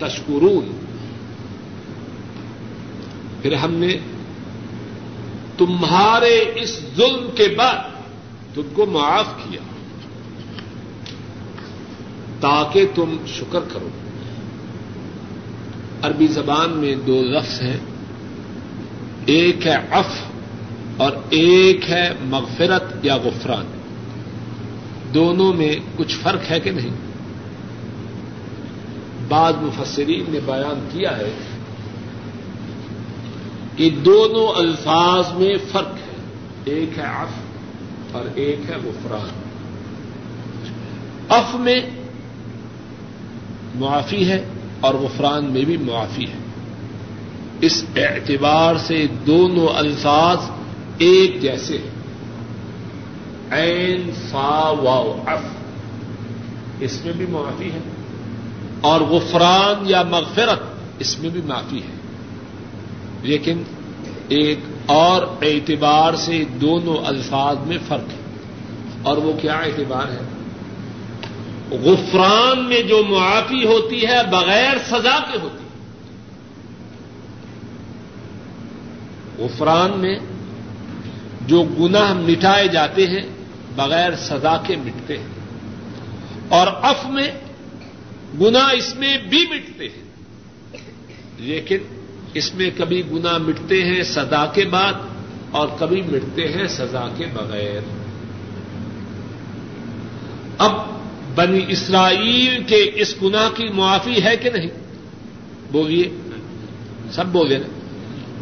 پھر 3.43 3.55
ہم 3.55 3.75
نے 3.75 3.99
تمہارے 5.59 6.45
اس 6.55 6.81
ظلم 6.97 7.31
کے 7.35 7.55
بعد 7.59 7.75
تم 8.55 8.63
کو 8.75 8.87
معاف 8.87 9.27
کیا۔ 9.27 9.61
تاکہ 12.41 12.87
تم 12.95 13.17
شکر 13.27 13.61
کرو۔ 13.73 13.89
عربی 16.03 16.27
زبان 16.27 16.71
میں 16.71 16.95
دو 16.95 17.23
لفظ 17.23 17.63
ہیں۔ 17.63 17.77
ایک 19.27 19.67
ہے 19.67 19.77
اف 19.91 20.21
اور 20.97 21.13
ایک 21.31 21.91
ہے 21.91 22.13
مغفرت 22.25 22.83
یا 23.03 23.17
غفران۔ 23.17 23.65
دونوں 25.15 25.53
میں 25.53 25.77
کچھ 25.97 26.17
فرق 26.17 26.51
ہے 26.51 26.61
کہ 26.61 26.71
نہیں؟ 26.71 27.09
بعض 29.29 29.55
مفسرین 29.57 30.25
نے 30.29 30.41
بیان 30.45 30.89
کیا 30.93 31.19
ہے 31.19 31.31
کہ 33.79 33.91
دونوں 33.91 34.49
الفاظ 34.49 35.33
میں 35.33 35.55
فرق 35.73 35.95
ہے۔ 35.95 36.17
ایک 36.65 36.99
ہے 36.99 37.03
اف 37.03 37.29
اور 38.13 38.25
ایک 38.35 38.71
ہے 38.71 38.75
غفران۔ 38.85 39.29
اف 41.29 41.55
میں 41.55 41.81
معافی 43.75 44.29
ہے 44.29 44.45
اور 44.81 44.95
غفران 44.95 45.45
میں 45.45 45.63
بھی 45.63 45.77
معافی 45.77 46.25
ہے۔ 46.25 46.39
اس 47.61 47.85
اعتبار 47.97 48.75
سے 48.77 49.07
دونوں 49.27 49.69
الفاظ 49.69 50.39
ایک 50.99 51.41
جیسے 51.41 51.79
ہیں۔ 51.79 51.91
عین، 53.51 54.11
فا 54.31 54.75
واؤ 54.83 55.23
اف 55.27 55.41
اس 56.81 57.05
میں 57.05 57.13
بھی 57.13 57.27
معافی 57.27 57.73
ہے۔ 57.73 57.79
اور 58.81 59.01
غفران 59.01 59.85
یا 59.87 60.03
مغفرت، 60.03 60.61
اس 60.99 61.19
میں 61.19 61.31
بھی 61.31 61.41
معافی 61.47 61.79
ہے۔ 61.79 61.98
لیکن 63.23 63.63
ایک 64.29 64.59
اور 64.87 65.23
اعتبار 65.43 66.15
سے 66.15 66.45
دونوں 66.61 66.97
الفاظ 66.97 67.57
میں 67.67 67.79
فرق 67.89 68.13
ہے۔ 68.13 68.19
اور 69.03 69.17
وہ 69.17 69.33
کیا 69.43 69.53
اعتبار 69.53 70.07
ہے؟ 70.13 70.19
غفران 71.71 72.65
میں 72.65 72.83
جو 72.83 73.03
معافی 73.09 73.65
ہوتی 73.65 74.07
ہے، 74.07 74.19
بغیر 74.31 74.77
سزا 74.87 75.19
کے 75.33 75.39
ہوتی 75.43 75.65
ہے۔ 75.65 75.69
غفران 79.45 80.01
میں 80.01 80.19
جو 81.47 81.63
گناہ 81.63 82.15
مٹائے 82.15 82.69
جاتے 82.69 83.07
ہیں، 83.07 83.23
بغیر 83.77 84.17
سزا 84.17 84.63
کے 84.67 84.77
مٹتے 84.77 85.19
ہیں۔ 85.19 85.27
اور 86.49 86.67
اف 86.83 87.07
میں 87.07 87.31
گنا 88.41 88.69
اس 88.69 88.97
میں 88.97 89.19
بھی 89.19 89.47
مٹتے 89.51 89.85
ہیں۔ 89.85 90.05
لیکن 91.39 91.79
اس 92.35 92.55
میں 92.55 92.71
کبھی 92.77 93.03
گنا 93.13 93.39
مٹتے 93.39 93.85
ہیں 93.85 94.03
سزا 94.03 94.47
کے 94.47 94.65
بعد 94.65 94.93
اور 95.51 95.69
کبھی 95.79 96.03
مٹتے 96.03 96.49
ہیں 96.49 96.69
سزا 96.69 97.09
کے 97.17 97.27
بغیر۔ 97.35 97.81
اب 100.59 100.73
بنی 101.35 101.65
اسرائیل 101.69 102.63
کے 102.67 102.91
اس 102.95 103.15
گنا 103.23 103.49
کی 103.55 103.69
معافی 103.69 104.23
ہے 104.25 104.37
کہ 104.37 104.51
نہیں؟ 104.51 104.71
بولیے۔ 105.73 106.11
سب 107.11 107.27
بولے 107.27 107.59
نا۔ 107.59 107.67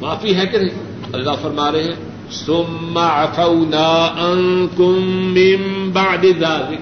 معافی 0.00 0.36
ہے 0.36 0.46
کہ 0.46 0.58
نہیں؟ 0.58 0.92
اللہ 1.12 1.30
فرما 1.42 1.72
رہے 1.72 1.84
ہیں۔ 1.84 2.16
ثم 2.32 2.98
عفونا 2.98 4.14
عنكم 4.16 5.08
من 5.32 5.90
بعد 5.92 6.22
ذلك 6.22 6.80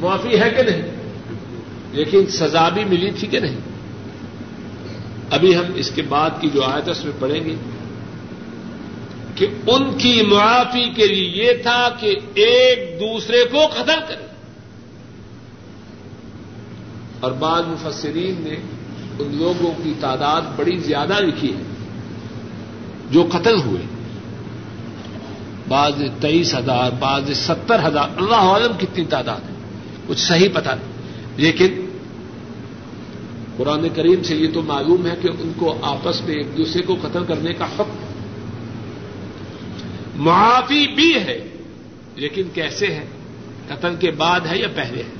معافی 0.00 0.40
ہے 0.40 0.50
کہ 0.56 0.62
نہیں؟ 0.62 0.82
لیکن 1.92 2.26
سزا 2.26 2.68
بھی 2.68 2.84
ملی 2.84 3.10
تھی 3.10 3.28
کہ 3.28 3.40
نہیں؟ 3.40 3.71
ابھی 5.32 5.56
ہم 5.56 5.62
اس 5.74 5.90
کے 5.90 6.02
بعد 6.02 6.30
کی 6.40 6.50
جو 6.54 6.62
آیت 6.62 6.88
اس 6.88 7.04
میں 7.04 7.12
پڑھیں 7.18 7.44
گے 7.44 7.54
کہ 9.34 9.46
ان 9.66 9.98
کی 9.98 10.22
معافی 10.22 10.90
کے 10.90 11.06
لیے 11.06 11.44
یہ 11.44 11.52
تھا 11.62 11.88
کہ 12.00 12.16
ایک 12.34 13.00
دوسرے 13.00 13.44
کو 13.52 13.66
قتل 13.66 14.00
کرے۔ 14.08 14.26
اور 17.20 17.32
بعض 17.32 17.62
مفسرین 17.66 18.34
نے 18.38 18.54
ان 19.18 19.36
لوگوں 19.36 19.72
کی 19.84 19.92
تعداد 20.00 20.42
بڑی 20.56 20.78
زیادہ 20.78 21.20
لکھی 21.20 21.54
ہے 21.56 21.62
جو 23.10 23.28
قتل 23.32 23.60
ہوئے۔ 23.60 23.82
بعض 25.68 25.92
تیئیس 26.20 26.54
ہزار، 26.54 26.90
بعض 26.98 27.30
ستر 27.34 27.86
ہزار، 27.88 28.08
اللہ 28.16 28.34
عالم 28.34 28.72
کتنی 28.78 29.04
تعداد 29.04 29.40
ہے، 29.50 29.54
کچھ 30.06 30.18
صحیح 30.18 30.48
پتا 30.52 30.74
نہیں۔ 30.74 30.92
لیکن 31.36 31.81
قرآن 33.56 33.88
کریم 33.94 34.22
سے 34.22 34.36
یہ 34.36 34.48
تو 34.54 34.62
معلوم 34.62 35.06
ہے 35.06 35.14
کہ 35.22 35.28
ان 35.28 35.52
کو 35.56 35.74
آپس 35.82 36.20
میں 36.22 36.34
ایک 36.34 36.56
دوسرے 36.56 36.82
کو 36.82 36.96
قتل 37.02 37.24
کرنے 37.24 37.52
کا 37.52 37.64
حق 37.64 37.88
معافی 40.16 40.86
بھی 40.94 41.14
ہے، 41.14 41.38
لیکن 42.16 42.42
کیسے 42.54 42.86
ہے؟ 42.86 43.04
قتل 43.68 43.94
کے 44.00 44.10
بعد 44.10 44.40
ہے 44.40 44.58
یا 44.58 44.68
پہلے 44.74 45.02
ہے؟ 45.02 45.10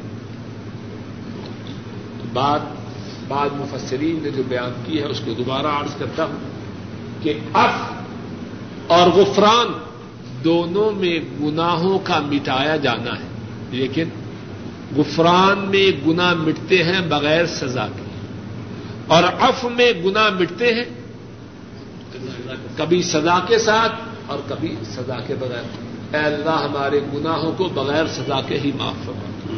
بعد 2.33 2.61
بعد 3.29 3.49
مفسرین 3.53 4.18
نے 4.23 4.31
جو 4.31 4.42
بیان 4.49 4.73
کی 4.85 4.99
ہے، 4.99 5.05
اس 5.05 5.21
کو 5.21 5.33
دوبارہ 5.33 5.66
عرض 5.66 5.95
کرتا 5.99 6.25
ہوں 6.25 6.40
کہ 7.23 7.33
اف 7.55 7.77
اور 8.87 9.11
غفران 9.11 9.73
دونوں 10.45 10.90
میں 10.92 11.18
گناہوں 11.40 11.99
کا 11.99 12.21
مٹایا 12.21 12.77
جانا 12.77 13.18
ہے، 13.21 13.29
لیکن 13.71 14.09
غفران 14.97 15.59
میں 15.71 15.90
گنا 16.07 16.35
مٹتے 16.35 16.83
ہیں 16.83 17.01
بغیر 17.09 17.47
سزا 17.47 17.87
کے۔ 17.87 18.02
اور 19.12 19.22
اف 19.22 19.64
میں 19.64 19.92
گنا 20.05 20.29
مٹتے 20.40 20.75
ہیں، 20.75 20.85
کبھی 22.77 23.03
سزا 23.03 23.38
کے 23.48 23.59
ساتھ 23.59 23.92
اور 24.27 24.38
کبھی 24.48 24.77
سزا 24.85 25.20
کے 25.27 25.35
بغیر۔ 25.35 25.62
اے 26.14 26.20
اللہ، 26.20 26.51
ہمارے 26.51 27.01
گناہوں 27.14 27.53
کو 27.53 27.64
بغیر 27.64 28.07
سزا 28.07 28.40
کے 28.40 28.59
ہی 28.59 28.70
معاف 28.79 29.05
فرما۔ 29.05 29.55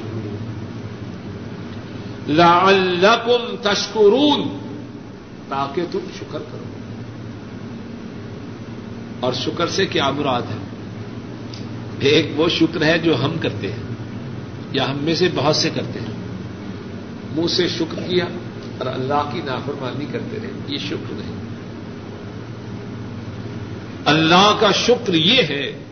لعلکم 2.29 3.57
تشکرون، 3.63 4.59
تاکہ 5.49 5.83
تم 5.91 5.99
شکر 6.19 6.39
کرو۔ 6.39 6.65
اور 9.21 9.33
شکر 9.33 9.67
سے 9.67 9.87
کیا 9.87 10.11
مراد 10.11 10.43
ہے؟ 10.43 10.67
ایک 12.01 12.31
وہ 12.37 12.49
شکر 12.49 12.83
ہے 12.83 12.99
جو 12.99 13.25
ہم 13.25 13.39
کرتے 13.41 13.73
ہیں، 13.73 13.83
یا 14.73 14.91
ہم 14.91 14.97
میں 14.97 15.15
سے 15.15 15.29
بہت 15.35 15.57
سے 15.57 15.71
کرتے 15.71 16.01
ہیں۔ 16.01 16.15
منہ 17.37 17.47
سے 17.47 17.69
شکر 17.69 18.03
کیا 18.09 18.25
اور 18.79 18.87
اللہ 18.87 19.31
کی 19.33 19.41
نافرمانی 19.45 20.05
کرتے 20.13 20.39
رہے، 20.43 20.51
یہ 20.69 20.79
شکر 20.79 21.13
نہیں۔ 21.13 21.35
اللہ 24.05 24.57
کا 24.61 24.71
شکر 24.73 25.15
یہ 25.15 25.43
ہے 25.49 25.85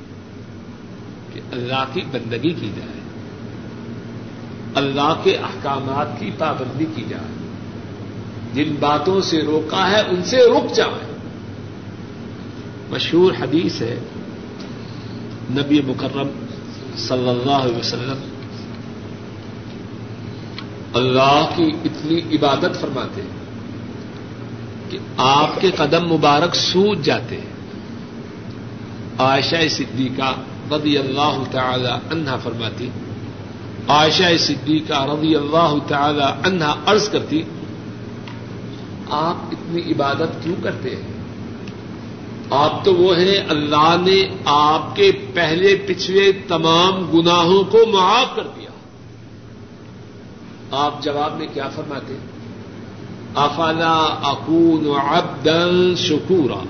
کہ 1.33 1.41
اللہ 1.53 1.85
کی 1.93 2.01
بندگی 2.13 2.51
کی 2.51 2.71
جائے، 2.77 3.01
اللہ 4.75 5.15
کے 5.23 5.37
احکامات 5.37 6.21
کی 6.21 6.31
پابندی 6.39 6.87
کی 6.95 7.05
جائے۔ 7.09 7.49
جن 8.55 8.75
باتوں 8.81 9.21
سے 9.21 9.43
روکا 9.43 9.91
ہے، 9.91 10.01
ان 10.01 10.23
سے 10.25 10.37
رک 10.37 10.75
جائے۔ 10.75 11.17
مشہور 12.91 13.33
حدیث 13.41 13.83
ہے، 13.83 13.99
نبی 15.51 15.81
مکرم 15.87 16.29
صلی 16.97 17.29
اللہ 17.29 17.53
علیہ 17.53 17.77
وسلم 17.77 18.32
اللہ 20.95 21.49
کی 21.57 21.71
اتنی 21.85 22.37
عبادت 22.37 22.81
فرماتے 22.81 23.23
کہ 24.91 24.99
آپ 25.17 25.61
کے 25.61 25.71
قدم 25.71 26.13
مبارک 26.13 26.55
سوج 26.55 27.05
جاتے 27.05 27.37
ہیں۔ 27.37 27.53
عائشہ 29.19 29.69
صدیقہ 29.71 30.35
رضی 30.75 30.99
اللہ 30.99 31.43
تعالی 31.51 31.91
عنہا 32.11 32.37
فرماتی، 32.37 32.89
عائشہ 33.89 34.37
صدیقہ 34.39 35.05
رضی 35.05 35.37
اللہ 35.37 35.75
تعالی 35.89 36.25
عنہا 36.45 36.75
عرض 36.87 37.09
کرتی، 37.09 37.43
آپ 39.11 39.37
اتنی 39.53 39.93
عبادت 39.93 40.45
کیوں 40.45 40.57
کرتے 40.63 40.91
ہیں؟ 40.91 41.13
آپ 42.51 42.85
تو 42.85 42.95
وہ 42.95 43.17
ہیں، 43.17 43.39
اللہ 43.49 43.97
نے 44.07 44.29
آپ 44.45 44.97
کے 44.97 45.13
پہلے 45.35 45.77
پچھلے 45.87 46.33
تمام 46.49 47.11
گناہوں 47.11 47.65
کو 47.65 47.79
معاف 47.93 48.37
کر 48.37 48.43
دیا۔ 48.43 48.72
آپ 50.73 51.03
جواب 51.03 51.39
میں 51.39 51.47
کیا 51.55 51.69
فرماتے 51.69 52.15
افلا 53.35 53.99
اکون 54.23 55.01
عبدا 55.01 55.95
شکورا۔ 55.97 56.65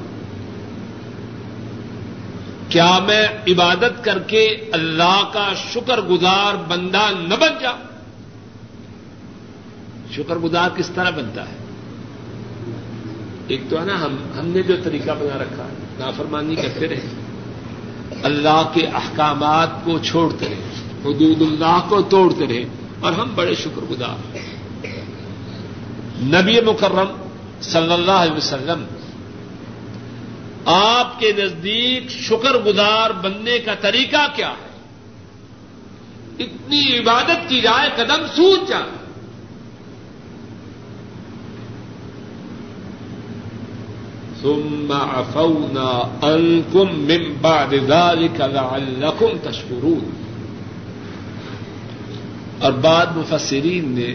کیا 2.69 2.99
میں 2.99 3.29
عبادت 3.49 4.05
کر 4.05 4.19
کے 4.19 4.47
اللہ 4.73 5.31
کا 5.33 5.53
شکر 5.73 6.01
گزار 6.01 6.55
بندہ 6.69 7.03
نہ 7.19 7.35
بن 7.41 7.51
جا 7.61 7.73
شکر 10.13 10.37
گزار 10.37 10.71
کس 10.77 10.91
طرح 10.95 11.11
بنتا 11.11 11.43
ہے؟ 11.43 11.57
ایک 13.49 13.61
تو 13.69 13.81
ہے 13.81 13.85
نا، 13.85 14.05
ہم 14.05 14.17
ہم 14.39 14.47
نے 14.47 14.63
جو 14.63 14.75
طریقہ 14.85 15.11
بنا 15.11 15.39
رکھا 15.39 15.65
ہے، 15.65 15.73
نافرمانی 15.99 16.57
کرتے 16.57 16.89
رہے۔ 16.89 17.01
اللہ 18.23 18.71
کے 18.75 18.87
احکامات 18.87 19.85
کو 19.85 19.99
چھوڑتے 19.99 20.47
رہے، 20.47 20.71
حدود 21.05 21.43
اللہ 21.43 21.81
کو 21.89 22.03
توڑتے 22.03 22.47
رہے۔ 22.47 22.65
اور 23.03 23.13
ہم 23.13 23.31
بڑے 23.35 23.55
شکر 23.55 23.81
گزار 23.91 24.37
ہیں۔ 24.37 24.63
نبی 26.23 26.61
مکرم 26.61 27.29
صلی 27.61 27.93
اللہ 27.93 28.11
علیہ 28.11 28.37
وسلم 28.37 28.85
آپ 30.65 31.21
کے 31.21 31.33
نزدیک 31.33 32.11
شکر 32.11 32.59
گزار 32.59 33.11
بننے 33.11 33.59
کا 33.59 33.75
طریقہ 33.75 34.27
کیا 34.37 34.49
ہے؟ 34.49 34.73
اتنی 36.39 36.99
عبادت 36.99 37.49
کی 37.49 37.61
جائے، 37.61 37.91
قدم 37.97 38.27
سوچ 38.37 38.69
جائے۔ 38.69 39.03
ثم 44.43 44.93
عفونا 44.93 46.19
عنكم 46.23 47.01
من 47.01 47.33
بعد 47.41 47.75
ذلك 47.87 48.41
لعلكم 48.41 49.51
تشكرون 49.51 50.32
اور 52.63 52.73
بعد 52.73 53.07
مفسرین 53.07 53.89
نے 53.89 54.15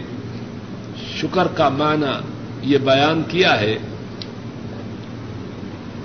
شکر 1.16 1.46
کا 1.46 1.68
معنی 1.68 2.28
یہ 2.62 2.78
بیان 2.78 3.22
کیا 3.28 3.60
ہے 3.60 3.78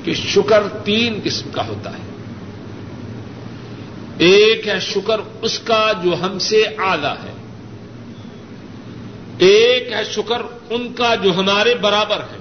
کہ 0.04 0.14
شکر 0.14 0.64
تین 0.84 1.20
قسم 1.24 1.50
کا 1.52 1.68
ہوتا 1.68 1.90
ہے۔ 1.90 2.04
ایک 4.18 4.68
ہے 4.68 4.80
شکر 4.80 5.18
اس 5.42 5.60
کا 5.60 5.92
جو 6.04 6.16
ہم 6.22 6.40
سے 6.40 6.64
آلہ 6.78 7.08
ہے۔ 7.08 7.34
ایک 9.38 9.92
ہے 9.92 10.04
شکر 10.04 10.42
ان 10.70 10.94
کا 10.94 11.16
جو 11.16 11.34
ہمارے 11.34 11.76
برابر 11.76 12.18
ہے۔ 12.18 12.38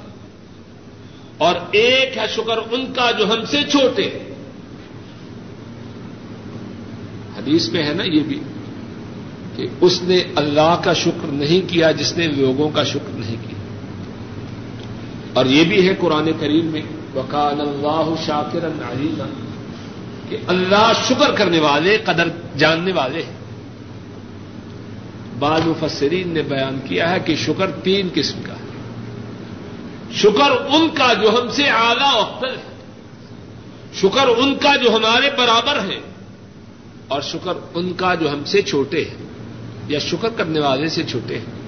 اور 1.38 1.54
ایک 1.70 2.18
ہے 2.18 2.26
شکر 2.34 2.56
ان 2.70 2.92
کا 2.96 3.10
جو 3.10 3.32
ہم 3.32 3.44
سے 3.44 3.58
چھوٹے 3.70 4.02
ہیں۔ 4.02 4.34
حدیث 7.38 7.68
میں 7.68 7.82
ہے 7.82 7.94
نا 7.94 8.04
یہ 8.04 8.20
بھی۔ 8.20 8.40
کہ 9.56 9.66
اس 9.80 10.02
نے 10.02 10.22
اللہ 10.36 10.80
کا 10.84 10.92
شکر 10.92 11.26
نہیں 11.26 11.70
کیا 11.70 11.90
جس 11.90 12.16
نے 12.16 12.26
لوگوں 12.26 12.70
کا 12.70 12.84
شکر 12.84 13.10
نہیں 13.12 13.36
کیا۔ 13.48 13.58
اور 15.32 15.46
یہ 15.46 15.64
بھی 15.64 15.88
ہے 15.88 15.94
قرآن 15.98 16.28
کریم 16.40 16.66
میں 16.66 16.82
وکال 17.14 17.60
اللہ 17.60 18.14
شاکر 18.26 18.66
علیما 18.66 19.26
کہ 20.28 20.36
اللہ 20.46 20.92
شکر 21.08 21.32
کرنے 21.32 21.60
والے، 21.60 21.98
قدر 22.04 22.28
جاننے 22.56 22.92
والے 22.92 23.22
ہیں۔ 23.22 23.42
بعض 25.38 25.60
مفسرین 25.66 26.28
نے 26.28 26.42
بیان 26.42 26.78
کیا 26.84 27.10
ہے 27.10 27.20
کہ 27.20 27.34
شکر 27.36 27.70
تین 27.70 28.08
قسم 28.14 28.40
کا 28.42 28.52
ہے۔ 28.52 28.62
شکر 30.12 30.50
ان 30.50 30.88
کا 30.94 31.12
جو 31.12 31.30
ہم 31.30 31.48
سے 31.48 31.62
اعلی 31.64 32.18
افضل 32.18 32.50
ہے۔ 32.50 32.72
شکر 33.94 34.26
ان 34.36 34.54
کا 34.54 34.76
جو 34.76 34.96
ہمارے 34.96 35.30
برابر 35.38 35.78
ہے 35.88 36.00
اور 37.08 37.20
شکر 37.20 37.52
ان 37.74 37.92
کا 37.92 38.14
جو 38.14 38.30
ہم 38.30 38.44
سے 38.44 38.62
چھوٹے 38.62 39.04
ہیں۔ 39.04 39.31
یا 39.88 39.98
شکر 39.98 40.28
کرنے 40.36 40.60
والے 40.60 40.88
سے 40.88 41.02
چھوٹے 41.02 41.38
ہیں۔ 41.38 41.62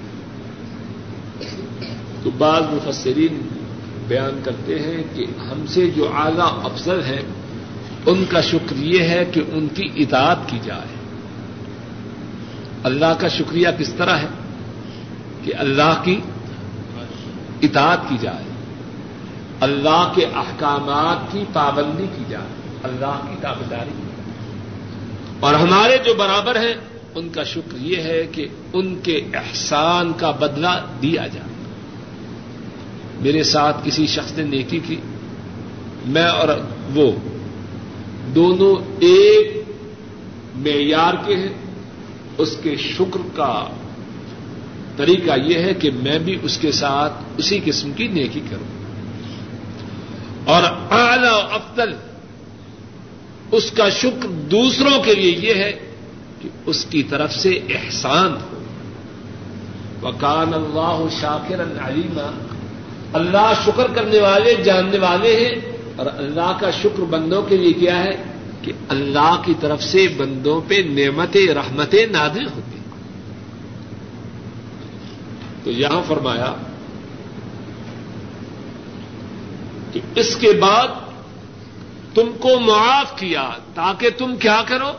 تو 2.23 2.31
بعض 2.37 2.61
مفسرین 2.61 3.47
بیان 4.07 4.41
کرتے 4.43 4.79
ہیں 4.79 5.03
کہ 5.15 5.25
ہم 5.51 5.65
سے 5.67 5.89
جو 5.89 6.09
اعلی 6.15 6.41
افضل 6.41 7.03
ہے 7.03 7.21
ان 8.05 8.25
کا 8.29 8.41
شکر 8.41 8.75
یہ 8.75 8.99
ہے 8.99 9.25
کہ 9.25 9.41
ان 9.47 9.67
کی 9.67 9.89
اطاعت 9.95 10.37
کی 10.47 10.59
جائے۔ 10.63 10.95
اللہ 12.83 13.13
کا 13.19 13.27
شکریہ 13.27 13.67
کس 13.79 13.93
طرح 13.93 14.17
ہے؟ 14.17 14.27
کہ 15.43 15.53
اللہ 15.57 16.01
کی 16.03 16.19
اطاعت 17.61 17.99
کی 18.09 18.17
جائے۔ 18.21 18.43
اللہ 19.59 20.11
کے 20.15 20.25
احکامات 20.25 21.31
کی 21.31 21.43
پابندی 21.53 22.07
کی 22.17 22.23
جائے۔ 22.29 22.47
اللہ 22.83 23.19
کی 23.29 23.35
تابداری 23.41 23.89
اور 25.39 25.53
ہمارے 25.53 25.97
جو 26.05 26.13
برابر 26.13 26.55
ہیں 26.55 26.94
ان 27.15 27.29
کا 27.29 27.43
شکر 27.43 27.77
یہ 27.81 27.97
ہے 27.97 28.27
کہ 28.31 28.47
ان 28.73 28.99
کے 29.03 29.21
احسان 29.33 30.13
کا 30.13 30.31
بدلہ 30.31 30.85
دیا 31.01 31.27
جائے۔ 31.27 31.47
میرے 33.19 33.43
ساتھ 33.43 33.77
کسی 33.83 34.07
شخص 34.07 34.37
نے 34.37 34.43
نیکی 34.43 34.79
کی۔ 34.87 34.95
میں 36.05 36.25
اور 36.25 36.47
وہ 36.95 37.11
دونوں 38.35 38.95
ایک 38.99 39.63
معیار 40.55 41.13
کے 41.25 41.35
ہیں۔ 41.35 41.53
اس 42.37 42.57
کے 42.63 42.75
شکر 42.75 43.19
کا 43.35 43.67
طریقہ 44.97 45.39
یہ 45.45 45.59
ہے 45.59 45.73
کہ 45.73 45.89
میں 45.91 46.19
بھی 46.19 46.37
اس 46.41 46.57
کے 46.57 46.71
ساتھ 46.71 47.13
اسی 47.37 47.59
قسم 47.65 47.91
کی 47.91 48.07
نیکی 48.07 48.41
کروں۔ 48.49 48.85
اور 50.45 50.63
اعلی 50.91 51.29
افضل 51.31 51.93
اس 53.51 53.71
کا 53.71 53.89
شکر 53.89 54.27
دوسروں 54.27 55.03
کے 55.03 55.15
لیے 55.15 55.37
یہ 55.37 55.53
ہے 55.53 55.94
کہ 56.45 56.69
اس 56.69 56.85
کی 56.85 57.03
طرف 57.03 57.33
سے 57.33 57.59
احسان 57.69 58.33
ہو۔ 58.33 58.61
وکان 60.01 60.53
اللہ 60.53 61.05
شاکر 61.21 61.61
علیمہ 61.61 62.31
اللہ 63.13 63.53
شکر 63.65 63.87
کرنے 63.95 64.19
والے 64.19 64.55
جاننے 64.55 64.97
والے 64.97 65.35
ہیں 65.35 65.77
اور 65.95 66.05
اللہ 66.13 66.57
کا 66.59 66.71
شکر 66.71 67.03
بندوں 67.03 67.41
کے 67.41 67.57
لیے 67.57 67.73
کیا 67.73 68.03
ہے 68.03 68.23
کہ 68.61 68.71
اللہ 68.89 69.41
کی 69.45 69.53
طرف 69.59 69.83
سے 69.83 70.07
بندوں 70.17 70.61
پہ 70.67 70.75
نعمتیں، 70.75 71.53
رحمتیں 71.53 72.05
نادر 72.05 72.41
ہوتی۔ 72.55 72.79
تو 75.63 75.71
یہاں 75.71 76.01
فرمایا 76.07 76.55
کہ 79.93 79.99
اس 80.15 80.35
کے 80.35 80.51
بعد 80.51 80.87
تم 82.13 82.31
کو 82.39 82.59
معاف 82.59 83.19
کیا 83.19 83.49
تاکہ 83.73 84.09
تم 84.17 84.35
کیا 84.35 84.61
کرو؟ 84.67 84.91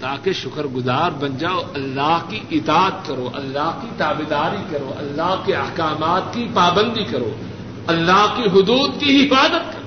تاکہ 0.00 0.32
شکر 0.32 0.64
گزار 0.64 1.10
بن 1.10 1.38
جاؤ، 1.38 1.60
اللہ 1.74 2.18
کی 2.28 2.40
اطاعت 2.50 3.06
کرو، 3.06 3.30
اللہ 3.34 3.78
کی 3.80 3.88
تابیداری 3.96 4.62
کرو، 4.70 4.92
اللہ 4.98 5.42
کے 5.44 5.54
احکامات 5.54 6.34
کی 6.34 6.48
پابندی 6.54 7.04
کرو، 7.04 7.30
اللہ 7.86 8.34
کی 8.36 8.42
حدود 8.42 9.00
کی 9.00 9.26
حفاظت 9.26 9.72
کرو۔ 9.72 9.86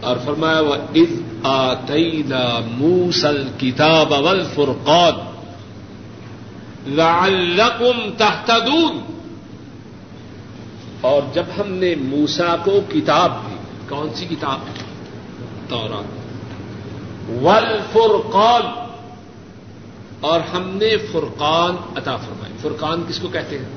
اور 0.00 0.16
فرمایا 0.24 0.60
وہ 0.60 0.74
از 0.74 1.20
آتینا 1.42 2.58
موسل 2.66 3.48
کتاب 3.58 4.14
اول 4.14 4.44
فرقان 4.54 5.34
لعلکم 6.86 8.10
تہتدون 8.18 8.98
اور 11.00 11.22
جب 11.34 11.44
ہم 11.58 11.72
نے 11.72 11.94
موسا 11.94 12.56
کو 12.64 12.80
کتاب 12.92 13.32
دی، 13.46 13.54
کون 13.88 14.08
سی 14.14 14.26
کتاب؟ 14.26 14.58
تورات۔ 15.68 16.23
ول 17.28 17.78
فرقان 17.92 18.84
اور 20.20 20.40
ہم 20.40 20.62
نے 20.62 20.96
فرقان 21.12 21.76
عطا 21.96 22.16
فرمائی۔ 22.16 22.54
فرقان 22.62 23.04
کس 23.08 23.18
کو 23.18 23.28
کہتے 23.28 23.58
ہیں؟ 23.58 23.68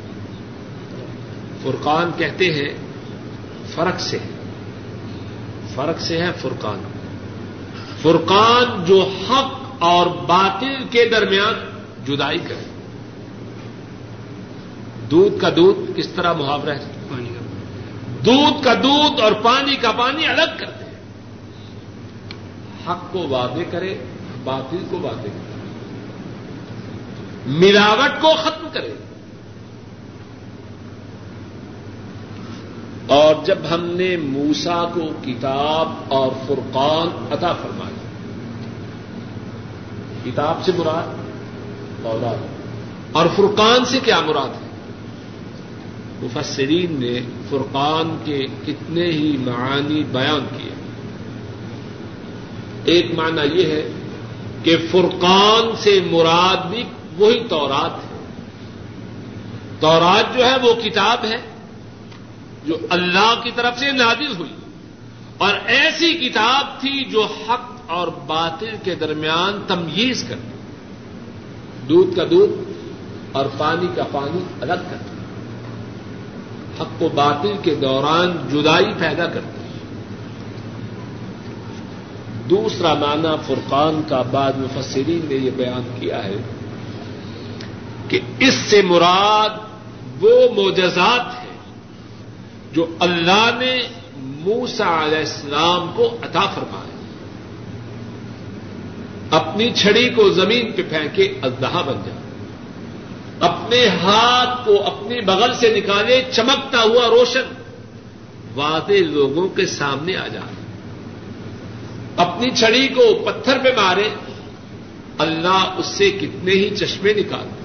فرقان 1.64 2.12
کہتے 2.18 2.54
ہیں 2.54 2.70
فرق 3.76 4.00
سے۔ 4.00 4.18
فرق 5.76 6.02
سے 6.02 6.18
ہے 6.18 6.32
فرقان۔ 6.42 6.82
فرقان 8.02 8.86
جو 8.86 9.10
حق 9.30 9.54
اور 9.80 10.08
باطل 10.08 10.88
کے 10.90 11.06
درمیان 11.06 11.82
جدائی 12.06 12.38
کرے۔ 12.38 12.66
دودھ 15.12 15.42
کا 15.42 15.50
دودھ 15.56 15.92
کس 15.96 16.08
طرح 16.08 16.34
محاورہ 16.34 16.70
ہے؟ 16.70 16.86
پانی 17.10 17.30
کا۔ 17.30 17.46
دودھ 18.26 18.64
کا 18.64 18.74
دودھ 18.74 19.22
اور 19.22 19.32
پانی 19.32 19.76
کا 19.76 19.92
پانی 19.92 20.28
الگ 20.28 20.58
کرتے۔ 20.58 20.87
حق 22.90 23.14
کو 23.14 23.20
وعدے 23.20 23.64
کرے، 23.72 23.98
باطل 24.44 24.78
کو 24.90 25.00
وعدے 25.00 25.30
کرے۔ 25.30 25.58
ملاوٹ 27.48 28.22
کو 28.22 28.34
ختم 28.44 28.68
کرے۔ 28.74 28.94
اور 33.08 33.36
جب 33.46 33.58
ہم 33.72 33.86
نے 33.86 34.18
موسا 34.18 34.86
کو 34.94 35.02
کتاب 35.26 35.92
اور 36.08 36.32
فرقان 36.48 37.28
عطا 37.32 37.54
فرمائی، 37.54 37.96
کتاب 40.32 40.64
سے 40.66 40.72
مراد 40.78 41.16
اولاد 42.06 42.36
اور 43.12 43.26
فرقان 43.36 43.86
سے 43.86 44.00
کیا 44.00 44.22
مراد؟ 44.22 44.62
ہے 44.62 44.68
مفسرین 46.22 47.00
نے 47.00 47.20
فرقان 47.50 48.18
کے 48.26 48.46
کتنے 48.66 49.06
ہی 49.06 49.38
معانی 49.38 50.04
بیان 50.12 50.48
کیے۔ 50.58 50.87
ایک 52.88 53.20
معنی 53.20 53.62
یہ 53.62 53.66
ہے 53.66 53.90
کہ 54.64 54.78
فرقان 54.92 55.76
سے 55.76 56.00
مراد 56.12 56.66
بھی 56.70 56.84
وہی 57.18 57.40
تورات 57.50 57.92
ہے۔ 57.92 58.26
تورات 59.80 60.38
جو 60.38 60.46
ہے 60.46 60.56
وہ 60.62 60.74
کتاب 60.74 61.26
ہے 61.26 61.38
جو 62.66 62.78
اللہ 62.90 63.40
کی 63.44 63.52
طرف 63.56 63.80
سے 63.80 63.92
نادل 63.92 64.36
ہوئی۔ 64.40 64.54
اور 65.38 65.54
ایسی 65.66 66.14
کتاب 66.14 66.82
تھی 66.82 67.06
جو 67.06 67.24
حق 67.24 67.72
اور 67.88 68.08
باطل 68.08 68.76
کے 68.84 68.96
درمیان 68.96 69.64
تمیز 69.68 70.26
کرتی۔ 70.30 70.52
دودھ 71.90 72.16
کا 72.16 72.24
دودھ 72.32 72.52
اور 73.32 73.46
پانی 73.58 73.88
کا 73.96 74.04
پانی 74.12 74.44
الگ 74.62 74.74
کرتی۔ 74.74 75.18
حق 76.82 77.04
و 77.04 77.10
باطل 77.10 77.54
کے 77.64 77.76
دوران 77.76 78.48
جدائی 78.52 78.94
پیدا 78.98 79.26
کرتی۔ 79.26 79.57
دوسرا 82.50 82.94
معنی 82.94 83.36
فرقان 83.48 84.02
کا 84.08 84.22
بعد 84.22 84.54
مفسرین 84.56 85.26
نے 85.30 85.36
یہ 85.36 85.52
بیان 85.56 85.96
کیا 86.00 86.24
ہے 86.24 86.36
کہ 88.08 88.20
اس 88.40 88.54
سے 88.54 88.82
مراد 88.82 89.50
وہ 90.22 90.30
معجزات 90.56 91.44
ہے 91.44 91.48
جو 92.74 92.86
اللہ 93.00 93.50
نے 93.60 93.80
موسا 94.18 95.04
علیہ 95.04 95.18
السلام 95.18 95.92
کو 95.96 96.18
عطا 96.22 96.46
فرمایا 96.56 96.98
اپنی 99.32 99.72
چھڑی 99.76 100.10
کو 100.10 100.30
زمین 100.30 100.72
پہ 100.72 100.82
پھینکے 100.90 101.24
ازدہا 101.42 101.82
بن 101.82 102.02
جائے۔ 102.06 102.20
اپنے 103.40 103.88
ہاتھ 103.88 104.66
کو 104.66 104.84
اپنی 104.84 105.22
بغل 105.22 105.54
سے 105.54 105.76
نکالے 105.76 106.24
چمکتا 106.32 106.84
ہوا 106.84 107.10
روشن۔ 107.10 107.54
واضح 108.56 108.94
لوگوں 108.94 109.48
کے 109.48 109.66
سامنے 109.66 110.16
آ 110.16 110.28
جائے۔ 110.28 110.57
اپنی 112.18 112.50
چھڑی 112.50 112.88
کو 112.88 113.04
پتھر 113.26 113.58
پہ 113.64 113.72
مارے، 113.78 114.08
اللہ 115.18 115.76
اس 115.78 115.86
سے 115.86 116.10
کتنے 116.12 116.52
ہی 116.52 116.70
چشمے 116.76 117.14
نکالے 117.14 117.56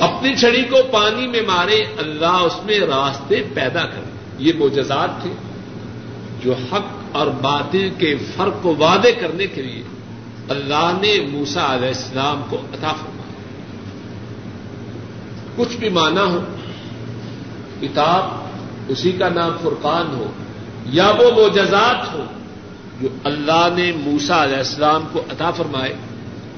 اپنی 0.00 0.34
چھڑی 0.36 0.62
کو 0.62 0.76
پانی 0.90 1.26
میں 1.26 1.40
مارے، 1.46 1.78
اللہ 1.98 2.36
اس 2.40 2.58
میں 2.64 2.78
راستے 2.78 3.42
پیدا 3.54 3.84
کرے 3.86 4.10
یہ 4.38 4.52
موجزات 4.58 5.20
تھے 5.22 5.32
جو 6.42 6.54
حق 6.72 7.16
اور 7.16 7.26
باطل 7.42 7.88
کے 7.98 8.14
فرق 8.36 8.62
کو 8.62 8.74
وعدے 8.74 9.12
کرنے 9.12 9.46
کے 9.46 9.62
لیے 9.62 9.82
اللہ 10.48 10.90
نے 11.00 11.12
موسا 11.30 11.64
علیہ 11.74 11.88
السلام 11.88 12.42
کو 12.50 12.56
عطا 12.56 12.92
فرمایا۔ 12.92 13.28
کچھ 15.56 15.76
بھی 15.76 15.88
مانا 15.88 16.24
ہو، 16.24 16.40
کتاب 17.80 18.90
اسی 18.92 19.12
کا 19.12 19.28
نام 19.28 19.56
فرقان 19.62 20.14
ہو، 20.14 20.26
یا 20.98 21.08
وہ 21.18 21.30
موجزات 21.30 22.14
ہو 22.14 22.24
جو 23.00 23.08
اللہ 23.24 23.68
نے 23.76 23.92
موسا 23.92 24.44
علیہ 24.44 24.56
السلام 24.56 25.04
کو 25.12 25.20
عطا 25.30 25.50
فرمائے، 25.50 25.94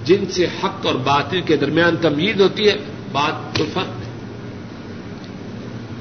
جن 0.04 0.26
سے 0.26 0.44
حق 0.44 0.86
اور 0.86 0.94
باطل 0.94 1.40
کے 1.40 1.56
درمیان 1.56 1.96
تمید 2.00 2.40
ہوتی 2.40 2.68
ہے، 2.68 2.76
بات 3.12 3.58
تو 3.58 3.64
فرق 3.74 4.02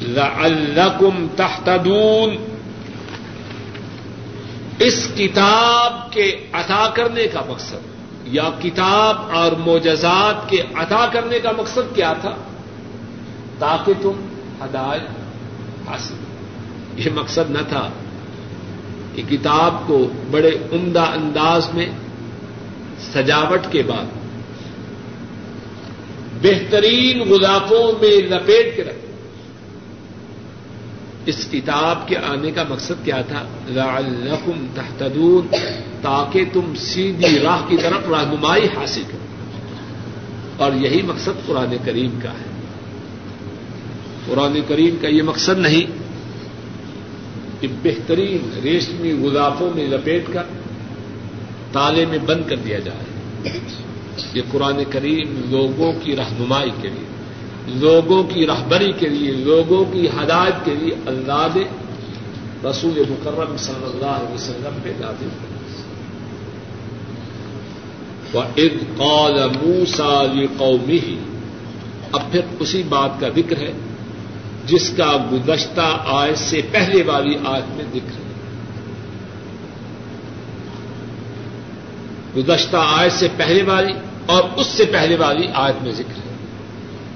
لعلکم 0.01 1.27
تحتدون۔ 1.35 2.35
اس 4.79 5.07
کتاب 5.17 6.11
کے 6.11 6.47
عطا 6.51 6.89
کرنے 6.93 7.27
کا 7.27 7.41
مقصد، 7.47 7.75
یا 8.25 8.49
کتاب 8.61 9.31
اور 9.31 9.51
معجزات 9.51 10.49
کے 10.49 10.61
عطا 10.75 11.05
کرنے 11.11 11.39
کا 11.39 11.51
مقصد 11.57 11.95
کیا 11.95 12.13
تھا؟ 12.21 12.35
تاکہ 13.59 13.93
تم 14.01 14.27
ہدایت 14.61 15.01
حاصل۔ 15.89 16.15
یہ 16.95 17.11
مقصد 17.15 17.51
نہ 17.51 17.61
تھا۔ 17.69 17.89
کہ 19.15 19.23
کتاب 19.29 19.87
کو 19.87 20.07
بڑے 20.31 20.51
عمدہ 20.71 21.01
انداز 21.01 21.69
میں 21.73 21.89
سجاوٹ 23.13 23.59
کے 23.71 23.83
بعد 23.83 24.05
بہترین 26.41 27.19
غلافوں 27.19 27.99
میں 28.01 28.17
لپیٹ 28.17 28.75
کے 28.75 28.83
رکھ 28.83 29.05
اس 31.25 31.47
کتاب 31.51 32.07
کے 32.07 32.17
آنے 32.17 32.51
کا 32.51 32.63
مقصد 32.69 33.05
کیا 33.05 33.21
تھا؟ 33.21 33.43
لعلکم 33.67 34.65
تحتدون 34.75 35.47
تاکہ 36.01 36.45
تم 36.53 36.73
سیدھی 36.75 37.39
راہ 37.39 37.61
کی 37.67 37.77
طرف 37.77 38.09
رہنمائی 38.09 38.65
حاصل 38.65 39.03
کرو۔ 39.07 39.25
اور 40.57 40.71
یہی 40.73 41.01
مقصد 41.01 41.47
قرآن 41.47 41.75
کریم 41.85 42.19
کا 42.23 42.29
ہے۔ 42.29 42.61
قرآن 44.25 44.59
کریم 44.67 44.95
کا 45.01 45.07
یہ 45.07 45.21
مقصد 45.21 45.59
نہیں 45.59 46.00
کہ 47.61 47.67
بہترین 47.83 48.59
ریشمی 48.63 49.13
غلافوں 49.13 49.71
میں 49.75 49.87
لپیٹ 49.87 50.23
کر 50.33 50.43
تالے 51.71 52.05
میں 52.05 52.17
بند 52.25 52.49
کر 52.49 52.55
دیا 52.55 52.79
جائے۔ 52.79 53.05
یہ 54.33 54.41
قرآن 54.51 54.83
کریم 54.89 55.41
لوگوں 55.49 55.93
کی 56.03 56.15
رہنمائی 56.15 56.71
کے 56.81 56.87
لیے، 56.87 57.07
لوگوں 57.67 58.23
کی 58.23 58.47
رہبری 58.47 58.91
کے 58.99 59.07
لیے، 59.09 59.31
لوگوں 59.31 59.85
کی 59.93 60.07
ہدایت 60.07 60.65
کے 60.65 60.75
لیے 60.79 60.91
اللہ 61.05 61.47
نے 61.55 61.63
رسول 62.69 63.03
مکرم 63.09 63.57
صلی 63.57 63.85
اللہ 63.85 64.05
علیہ 64.05 64.33
وسلم 64.33 64.79
پہ 64.83 64.91
دادی 65.01 65.25
اد 68.33 68.97
قال 68.97 69.39
موسا 69.61 70.23
قومی 70.57 71.17
اب 72.11 72.31
پھر 72.31 72.41
اسی 72.59 72.83
بات 72.89 73.09
کا 73.19 73.29
ذکر 73.29 73.57
ہے۔ 73.57 73.71
جس 74.71 74.89
کا 74.97 75.17
گزشتہ 75.31 75.97
آیت 76.05 76.37
سے 76.37 76.61
پہلے 76.71 77.03
والی 77.03 77.35
آیت 77.45 77.75
میں 77.75 77.85
ذکر 77.93 78.13
ہے۔ 78.13 78.31
گزشتہ 82.37 82.77
آیت 82.77 83.11
سے 83.11 83.27
پہلے 83.37 83.63
والی 83.63 83.93
اور 84.25 84.43
اس 84.55 84.67
سے 84.67 84.85
پہلے 84.85 85.15
والی 85.15 85.47
آیت 85.53 85.83
میں 85.83 85.91
ذکر 85.91 86.17
ہے 86.17 86.35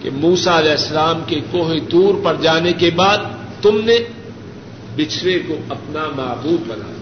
کہ 0.02 0.10
موسا 0.14 0.60
علیہ 0.60 0.72
السلام 0.72 1.22
کے 1.28 1.40
کوہ 1.52 1.74
دور 1.92 2.16
پر 2.24 2.36
جانے 2.42 2.74
کے 2.74 2.90
بعد 2.96 3.18
تم 3.62 3.82
نے 3.84 3.98
بچھڑے 4.96 5.40
کو 5.40 5.56
اپنا 5.70 6.04
معبود 6.16 6.68
بنایا 6.68 6.96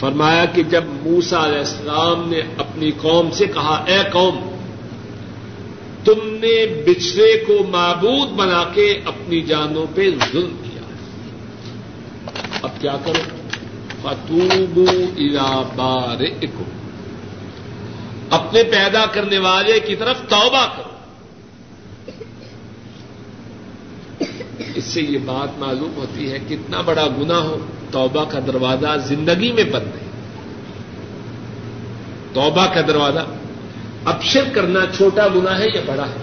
فرمایا 0.00 0.44
کہ 0.44 0.62
جب 0.62 0.84
موسا 1.02 1.44
علیہ 1.44 1.58
السلام 1.58 2.28
نے 2.28 2.40
اپنی 2.58 2.90
قوم 2.90 3.30
سے 3.30 3.46
کہا، 3.46 3.84
اے 3.86 3.98
قوم 4.12 4.49
تم 6.04 6.26
نے 6.26 6.82
بچھڑے 6.86 7.44
کو 7.46 7.66
معبود 7.70 8.28
بنا 8.28 8.64
کے 8.74 9.00
اپنی 9.04 9.40
جانوں 9.40 9.86
پہ 9.94 10.10
ظلم 10.10 10.56
کیا۔ 10.62 10.80
اب 12.62 12.70
کیا 12.80 12.96
کرو؟ 13.04 13.36
فتوبو 14.02 14.86
الا 15.16 15.62
بار 15.76 16.22
اپنے 18.30 18.62
پیدا 18.62 19.06
کرنے 19.06 19.38
والے 19.38 19.80
کی 19.80 19.96
طرف 19.96 20.18
توبہ 20.28 20.66
کرو۔ 20.76 20.90
اس 24.74 24.84
سے 24.84 25.02
یہ 25.02 25.18
بات 25.24 25.58
معلوم 25.58 25.92
ہوتی 25.96 26.32
ہے 26.32 26.38
کتنا 26.48 26.80
بڑا 26.80 27.06
گنا 27.06 27.38
ہو۔ 27.38 27.66
توبہ 27.90 28.24
کا 28.24 28.38
دروازہ 28.46 28.96
زندگی 29.04 29.52
میں 29.52 29.64
بند 29.64 29.86
ہے۔ 29.86 30.10
توبہ 32.32 32.66
کا 32.74 32.80
دروازہ 32.80 33.26
اب 34.04 34.22
کرنا 34.54 34.80
چھوٹا 34.96 35.28
گنا 35.28 35.58
ہے 35.58 35.66
یا 35.74 35.80
بڑا 35.86 36.06
ہے؟ 36.06 36.16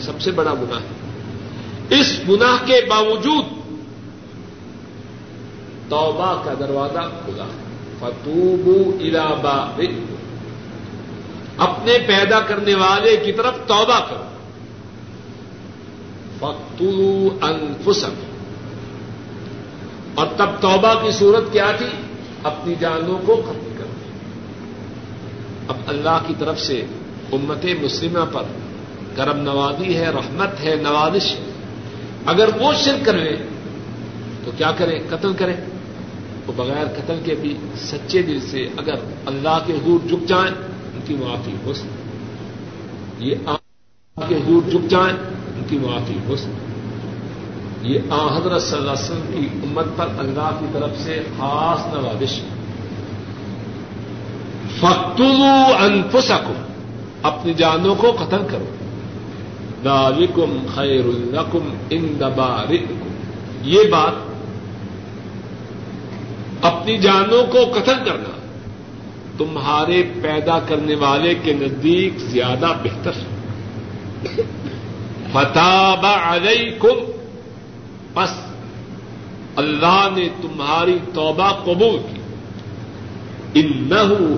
سب 0.00 0.20
سے 0.20 0.30
بڑا 0.30 0.54
گنا 0.54 0.78
ہے۔ 0.80 0.86
اس 2.00 2.20
گناہ 2.28 2.66
کے 2.66 2.80
باوجود 2.88 3.44
توبہ 5.88 6.42
کا 6.44 6.54
دروازہ 6.58 7.08
کھلا۔ 7.24 7.44
فتوبو 7.98 8.96
الابا 9.00 9.82
اپنے 11.58 11.98
پیدا 12.06 12.40
کرنے 12.40 12.74
والے 12.74 13.16
کی 13.16 13.32
طرف 13.32 13.54
توبہ 13.66 14.00
کرو۔ 14.10 14.24
فتو 16.38 17.28
انفسک 17.42 18.24
اور 20.14 20.26
تب 20.36 20.46
توبہ 20.60 20.94
کی 20.94 21.10
صورت 21.10 21.52
کیا 21.52 21.72
تھی؟ 21.78 21.86
اپنی 22.42 22.74
جانوں 22.80 23.18
کو 23.26 23.42
ختم 23.46 23.73
کر 23.73 23.73
اب 25.68 25.76
اللہ 25.86 26.18
کی 26.26 26.34
طرف 26.38 26.60
سے 26.60 26.84
امت 27.32 27.66
مسلمہ 27.82 28.24
پر 28.32 28.42
کرم 29.16 29.38
نوازی 29.38 29.96
ہے، 29.96 30.10
رحمت 30.10 30.64
ہے، 30.64 30.74
نوازش 30.82 31.34
ہے۔ 31.34 31.44
اگر 32.26 32.48
وہ 32.60 32.72
شرک 32.72 33.04
کریں 33.04 33.36
تو 34.44 34.50
کیا 34.56 34.72
کریں 34.76 34.98
قتل 35.10 35.32
کریں 35.32 35.56
وہ 36.46 36.52
بغیر 36.56 36.86
قتل 36.86 37.20
کے 37.24 37.34
بھی 37.34 37.56
سچے 37.76 38.22
دل 38.22 38.40
سے 38.40 38.68
اگر 38.76 38.94
اللہ 39.26 39.58
کے 39.66 39.72
حور 39.72 40.08
جھک 40.08 40.28
جائیں، 40.28 40.54
ان 40.94 41.00
کی 41.04 41.14
معافی 41.14 41.52
ہو 41.64 41.72
سکتی 41.72 43.28
یہ 43.28 43.34
اللہ 43.46 44.28
کے 44.28 44.34
حور 44.34 44.70
جھک 44.70 44.90
جائیں، 44.90 45.16
ان 45.56 45.62
کی 45.68 45.78
معافی 45.78 46.18
ہو 46.28 46.36
سکتی 46.36 47.92
یہ 47.94 48.00
آ 48.10 48.36
حضرت 48.36 48.62
صلی 48.62 48.78
اللہ 48.78 48.90
علیہ 48.90 49.04
وسلم 49.04 49.32
کی 49.32 49.48
امت 49.64 49.84
پر 49.96 50.08
اللہ 50.18 50.56
کی 50.60 50.66
طرف 50.72 50.90
سے 50.98 51.22
خاص 51.38 51.94
نوازش 51.94 52.40
ہے۔ 52.40 52.53
فتلو 54.80 55.74
انفسکم، 55.78 56.62
اپنی 57.22 57.54
جانوں 57.54 57.94
کو 57.94 58.10
قتل 58.10 58.42
کرو۔ 58.50 58.64
دالکم 59.84 60.66
خیر 60.74 61.04
الکم 61.04 61.74
ان 61.90 62.16
دبار 62.20 62.72
یہ 63.62 63.82
بات 63.90 64.34
اپنی 66.64 66.98
جانوں 66.98 67.46
کو 67.52 67.58
قتل 67.72 68.04
کرنا، 68.04 68.36
تمہارے 69.38 70.02
پیدا 70.22 70.58
کرنے 70.58 70.94
والے 70.94 71.34
کے 71.34 71.52
نزدیک 71.52 72.18
زیادہ 72.18 72.72
بہتر۔ 72.84 73.12
فتاب 75.32 76.06
علیکم، 76.06 77.12
پس 78.14 78.30
اللہ 79.56 80.08
نے 80.16 80.28
تمہاری 80.42 80.98
توبہ 81.14 81.52
قبول 81.64 81.96
کی۔ 82.12 82.13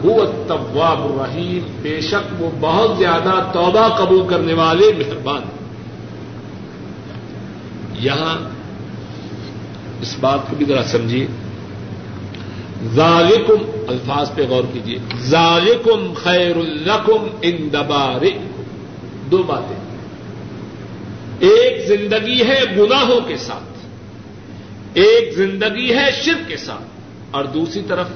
هو 0.04 0.20
التواب 0.22 1.04
الرحیم۔ 1.04 1.66
بے 1.82 2.00
شک 2.00 2.42
وہ 2.42 2.50
بہت 2.60 2.98
زیادہ 2.98 3.50
توبہ 3.52 3.88
قبول 3.88 4.28
کرنے 4.28 4.52
والے 4.52 4.92
مہربان 4.98 5.42
یہاں 7.94 8.48
اس 10.00 10.16
بات 10.20 10.38
کو 10.50 10.56
بھی 10.56 10.66
ذرا 10.66 10.82
سمجھیے۔ 10.82 11.26
ذالکم، 12.94 13.84
الفاظ 13.88 14.30
پہ 14.34 14.42
غور 14.48 14.62
کیجیے۔ 14.72 14.98
ذالکم 15.18 16.12
خیر 16.22 16.56
الرقم 16.56 17.28
ان 17.42 17.68
دبار 17.72 18.24
دو 19.30 19.42
باتیں۔ 19.42 19.76
ایک 21.40 21.86
زندگی 21.86 22.42
ہے 22.42 22.64
گناہوں 22.76 23.20
کے 23.28 23.36
ساتھ، 23.36 23.86
ایک 24.94 25.34
زندگی 25.34 25.94
ہے 25.94 26.10
شرک 26.24 26.48
کے 26.48 26.56
ساتھ، 26.56 26.84
اور 27.30 27.44
دوسری 27.44 27.82
طرف 27.88 28.06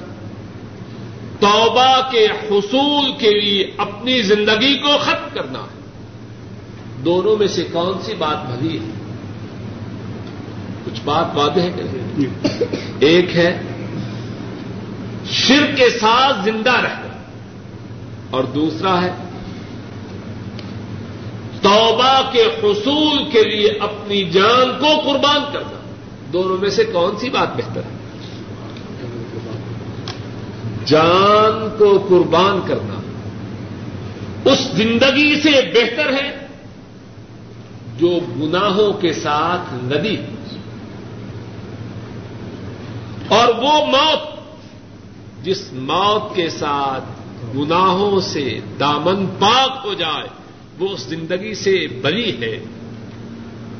توبہ 1.41 2.11
کے 2.11 2.25
حصول 2.25 3.11
کے 3.17 3.41
لیے 3.41 3.71
اپنی 3.77 4.21
زندگی 4.21 4.77
کو 4.77 4.97
ختم 5.01 5.27
کرنا۔ 5.33 5.65
دونوں 7.05 7.37
میں 7.37 7.47
سے 7.47 7.63
کون 7.71 8.01
سی 8.01 8.13
بات 8.13 8.49
بھلی 8.49 8.79
ہے؟ 8.79 8.91
کچھ 10.85 11.01
بات 11.05 11.25
واضح 11.33 11.59
ہے 11.59 11.71
کہ 11.71 12.25
ایک 12.99 13.35
ہے 13.35 13.61
شر 15.29 15.75
کے 15.75 15.89
ساتھ 15.89 16.37
زندہ 16.43 16.71
رہنا۔ 16.71 17.07
اور 18.29 18.43
دوسرا 18.43 19.01
ہے 19.01 19.11
توبہ 21.61 22.21
کے 22.31 22.43
حصول 22.63 23.29
کے 23.31 23.43
لیے 23.43 23.67
اپنی 23.67 24.23
جان 24.23 24.79
کو 24.79 25.11
قربان 25.11 25.53
کرنا۔ 25.53 25.79
دونوں 26.33 26.57
میں 26.57 26.69
سے 26.69 26.83
کون 26.83 27.15
سی 27.19 27.29
بات 27.29 27.55
بہتر 27.55 27.81
ہے؟ 27.81 28.00
جان 30.91 31.69
کو 31.77 31.89
قربان 32.09 32.59
کرنا 32.67 32.99
اس 34.45 34.59
زندگی 34.75 35.41
سے 35.41 35.51
بہتر 35.73 36.13
ہے 36.13 36.29
جو 37.97 38.19
گناہوں 38.39 38.91
کے 38.93 39.13
ساتھ 39.13 39.73
ندی 39.73 40.17
اور 43.27 43.47
وہ 43.47 43.85
موت 43.85 44.29
جس 45.45 45.61
موت 45.73 46.35
کے 46.35 46.49
ساتھ 46.49 47.03
گناہوں 47.57 48.19
سے 48.21 48.59
دامن 48.79 49.25
پاک 49.39 49.85
ہو 49.85 49.93
جائے، 49.93 50.27
وہ 50.79 50.89
اس 50.89 51.01
زندگی 51.01 51.53
سے 51.53 51.87
بری 52.01 52.31
ہے 52.41 52.57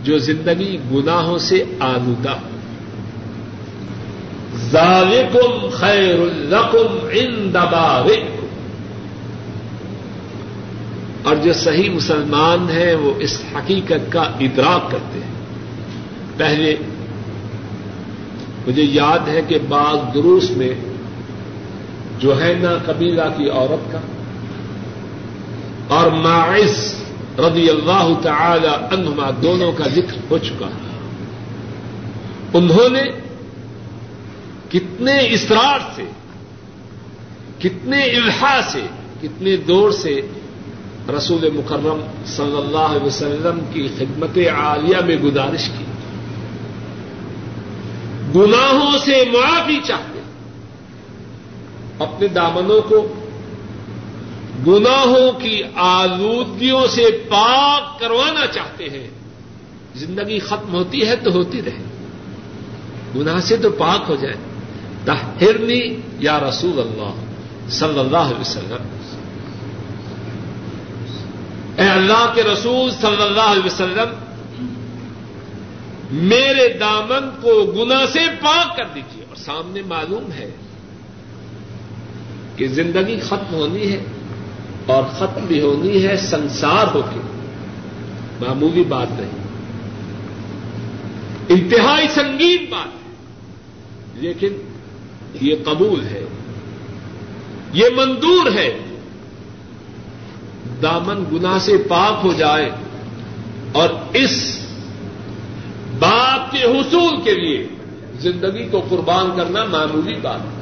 جو 0.04 0.18
زندگی 0.18 0.78
گناہوں 0.92 1.38
سے 1.38 1.64
آلودہ 1.80 2.32
ہو۔ 2.32 2.61
ذالکم 4.56 5.70
خیر 5.70 6.20
القم 6.20 7.08
ان 7.12 7.52
اور 11.24 11.36
جو 11.36 11.54
صحیح 11.54 11.90
مسلمان 11.90 12.70
ہیں 12.70 12.96
وہ 12.96 13.14
اس 13.20 13.42
حقیقت 13.56 14.12
کا 14.12 14.22
ادراک 14.22 14.92
کرتے 14.92 15.20
ہیں. 15.20 15.32
پہلے 16.38 16.76
مجھے 18.68 18.84
یاد 18.84 19.28
ہے 19.28 19.42
کہ 19.48 19.60
بعض 19.70 20.14
دروس 20.14 20.52
میں 20.52 20.74
جو 22.20 22.42
ہے 22.42 22.54
نا 22.62 22.78
قبیلہ 22.86 23.22
کی 23.38 23.50
عورت 23.50 23.92
کا 23.92 24.00
اور 25.88 26.12
ماعث 26.12 26.96
رضی 27.40 27.70
اللہ 27.70 28.14
تعالی 28.22 28.68
عنہما 28.68 29.30
دونوں 29.44 29.72
کا 29.72 29.88
ذکر 29.88 30.18
ہو 30.32 30.38
چکا. 30.38 30.66
ہے 30.66 30.92
انہوں 32.54 32.90
نے 32.90 33.31
کتنے 34.72 35.34
اسرار 35.34 35.80
سے، 35.96 36.04
کتنے 37.60 38.04
الحا 38.04 38.60
سے، 38.72 38.82
کتنے 39.22 39.58
دور 39.58 39.92
سے 39.92 40.22
رسول 41.18 41.50
مکرم 41.50 42.06
صلی 42.26 42.58
اللہ 42.58 42.78
علیہ 42.78 43.06
وسلم 43.06 43.60
کی 43.74 43.88
خدمت 43.98 44.38
عالیہ 44.38 44.98
میں 45.06 45.16
گزارش 45.16 45.70
کی۔ 45.78 45.84
گناہوں 48.36 48.98
سے 49.06 49.24
معافی 49.34 49.80
چاہتے 49.84 50.20
اپنے 52.00 52.28
دامنوں 52.28 52.82
کو 52.82 53.14
گناہوں 54.68 55.40
کی 55.40 55.62
آلودگیوں 55.76 56.88
سے 56.88 57.06
پاک 57.30 58.00
کروانا 58.00 58.48
چاہتے 58.48 58.84
ہیں۔ 58.84 59.10
زندگی 59.96 60.40
ختم 60.40 60.74
ہوتی 60.74 61.08
ہے 61.08 61.16
تو 61.16 61.32
ہوتی 61.32 61.62
رہے۔ 61.62 61.84
گناہ 63.16 63.40
سے 63.40 63.58
تو 63.58 63.70
پاک 63.70 64.10
ہو 64.10 64.16
جائے۔ 64.16 64.51
تحرنی 65.06 66.02
یا 66.20 66.40
رسول 66.40 66.80
اللہ 66.80 67.14
صلی 67.70 68.00
اللہ 68.00 68.18
علیہ 68.18 68.40
وسلم۔ 68.40 68.98
اے 71.78 71.88
اللہ 71.88 72.32
کے 72.36 72.44
رسول 72.44 72.92
صلی 72.92 73.22
اللہ 73.22 73.42
علیہ 73.42 73.66
وسلم، 73.66 74.16
میرے 76.12 76.78
دامن 76.78 77.30
کو 77.42 77.72
گنا 77.72 78.08
سے 78.14 78.20
پاک 78.42 78.78
کر 78.78 78.84
دیجیے 78.96 79.24
اور 79.30 79.36
سامنے 79.36 79.82
معلوم 79.88 80.32
ہے 80.32 80.52
کہ 82.56 82.68
زندگی 82.68 83.20
ختم 83.20 83.54
ہونی 83.54 83.92
ہے 83.92 84.04
اور 84.86 85.04
ختم 85.18 85.46
بھی 85.46 85.62
ہونی 85.62 86.08
ہے 86.08 86.18
سنسار 86.18 86.96
ہو 86.96 87.02
کے۔ 87.02 87.20
معمولی 88.40 88.84
بات 88.84 89.08
نہیں۔ 89.12 89.32
انتہائی 91.50 92.08
سنگین 92.08 92.66
بات 92.70 92.88
ہے۔ 92.88 93.12
لیکن 94.14 94.71
یہ 95.42 95.56
قبول 95.66 96.06
ہے، 96.06 96.26
یہ 97.74 97.86
مندور 97.96 98.52
ہے۔ 98.56 98.78
دامن 100.82 101.24
گنا 101.32 101.60
سے 101.60 101.78
پاک 101.78 102.26
ہو 102.26 102.34
جائے 102.34 102.70
اور 103.72 103.90
اس 104.14 104.60
بات 106.00 106.52
کے 106.52 106.64
حصول 106.64 107.22
کے 107.24 107.34
لیے 107.34 107.68
زندگی 108.20 108.68
کو 108.72 108.82
قربان 108.90 109.30
کرنا 109.38 109.64
معمولی 109.64 110.16
بات 110.22 110.42
ہے۔ 110.42 110.62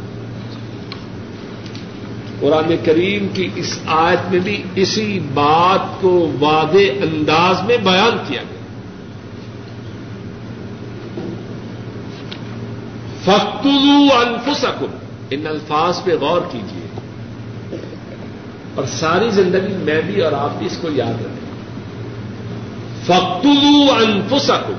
قرآن 2.39 2.75
کریم 2.85 3.27
کی 3.33 3.49
اس 3.55 3.79
آیت 3.85 4.31
میں 4.31 4.39
بھی 4.39 4.63
اسی 4.75 5.19
بات 5.33 6.01
کو 6.01 6.31
واضح 6.39 6.91
انداز 7.01 7.63
میں 7.67 7.77
بیان 7.77 8.17
کیا 8.27 8.41
گیا۔ 8.49 8.58
فختلو 13.29 14.07
انفسکم۔ 14.13 14.85
ان 15.29 15.47
الفاظ 15.47 16.03
پہ 16.03 16.15
غور 16.21 16.41
کیجیے 16.51 16.87
اور 18.75 18.85
ساری 18.85 19.29
زندگی 19.29 19.77
میں 19.77 20.01
بھی 20.01 20.21
اور 20.21 20.31
آپ 20.31 20.49
بھی 20.57 20.65
اس 20.65 20.77
کو 20.81 20.87
یاد 20.91 21.21
رکھیں۔ 21.21 21.51
فختلو 23.03 23.93
انفسکم۔ 23.93 24.73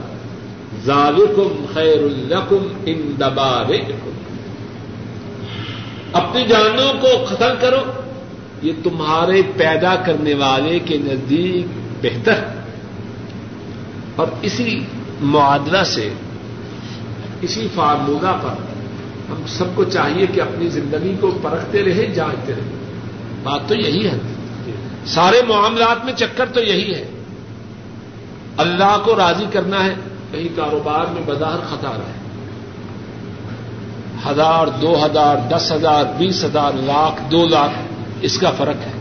ذالکم 0.85 1.67
خیر 1.75 2.03
الکم 2.03 2.69
ان 2.87 3.15
دبار 3.21 3.73
اپنی 6.13 6.45
جانوں 6.45 6.93
کو 7.01 7.25
ختم 7.25 7.51
کرو۔ 7.61 7.81
یہ 8.63 8.73
تمہارے 8.85 9.43
پیدا 9.57 9.95
کرنے 9.95 10.35
والے 10.35 10.79
کے 10.79 10.97
نزدیک 10.97 11.67
بہتر۔ 12.03 12.45
اور 14.17 14.27
اسی 14.43 14.81
معادلہ 15.21 15.83
سے 15.83 16.13
اسی 17.43 17.69
فارمولہ 17.75 18.37
پر 18.43 18.55
ہم 19.31 19.43
سب 19.47 19.65
کو 19.75 19.85
چاہیے 19.85 20.27
کہ 20.27 20.41
اپنی 20.41 20.69
زندگی 20.69 21.17
کو 21.21 21.39
پرکھتے 21.43 21.85
رہے 21.85 22.07
جانچتے 22.07 22.53
رہے۔ 22.53 22.85
بات 23.43 23.61
تو 23.69 23.75
یہی 23.75 24.07
ہے۔ 24.07 24.19
سارے 25.07 25.43
معاملات 25.49 26.05
میں 26.05 26.13
چکر 26.13 26.47
تو 26.47 26.61
یہی 26.61 26.95
ہے۔ 26.95 27.11
اللہ 28.57 29.03
کو 29.05 29.17
راضی 29.17 29.45
کرنا 29.53 29.85
ہے 29.85 29.95
کہیں 30.33 30.57
کاروبار 30.57 31.07
میں 31.13 31.23
بظاہر 31.27 31.59
خطا 31.59 31.93
رہے 31.97 32.21
ہزار 34.31 34.67
دو 34.67 35.07
ہزار 35.07 35.37
دس 35.49 35.73
ہزار 35.73 36.05
بیس 36.19 36.45
ہزار 36.45 36.73
لاکھ 36.73 37.31
دو 37.31 37.47
لاکھ 37.47 37.79
اس 38.21 38.39
کا 38.39 38.51
فرق 38.51 38.87
ہے۔ 38.87 38.93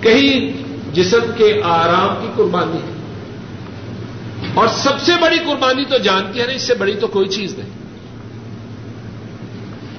کہیں 0.00 0.62
جسم 0.94 1.30
کے 1.36 1.60
آرام 1.64 2.14
کی 2.20 2.28
قربانی 2.36 2.76
ہے۔ 2.76 2.97
اور 4.58 4.68
سب 4.68 5.00
سے 5.00 5.12
بڑی 5.20 5.38
قربانی 5.38 5.84
تو 5.84 5.98
جانتی 5.98 6.40
ہے 6.40 6.46
نا، 6.46 6.52
اس 6.52 6.62
سے 6.62 6.74
بڑی 6.74 6.94
تو 6.94 7.06
کوئی 7.06 7.28
چیز 7.28 7.58
نہیں۔ 7.58 7.70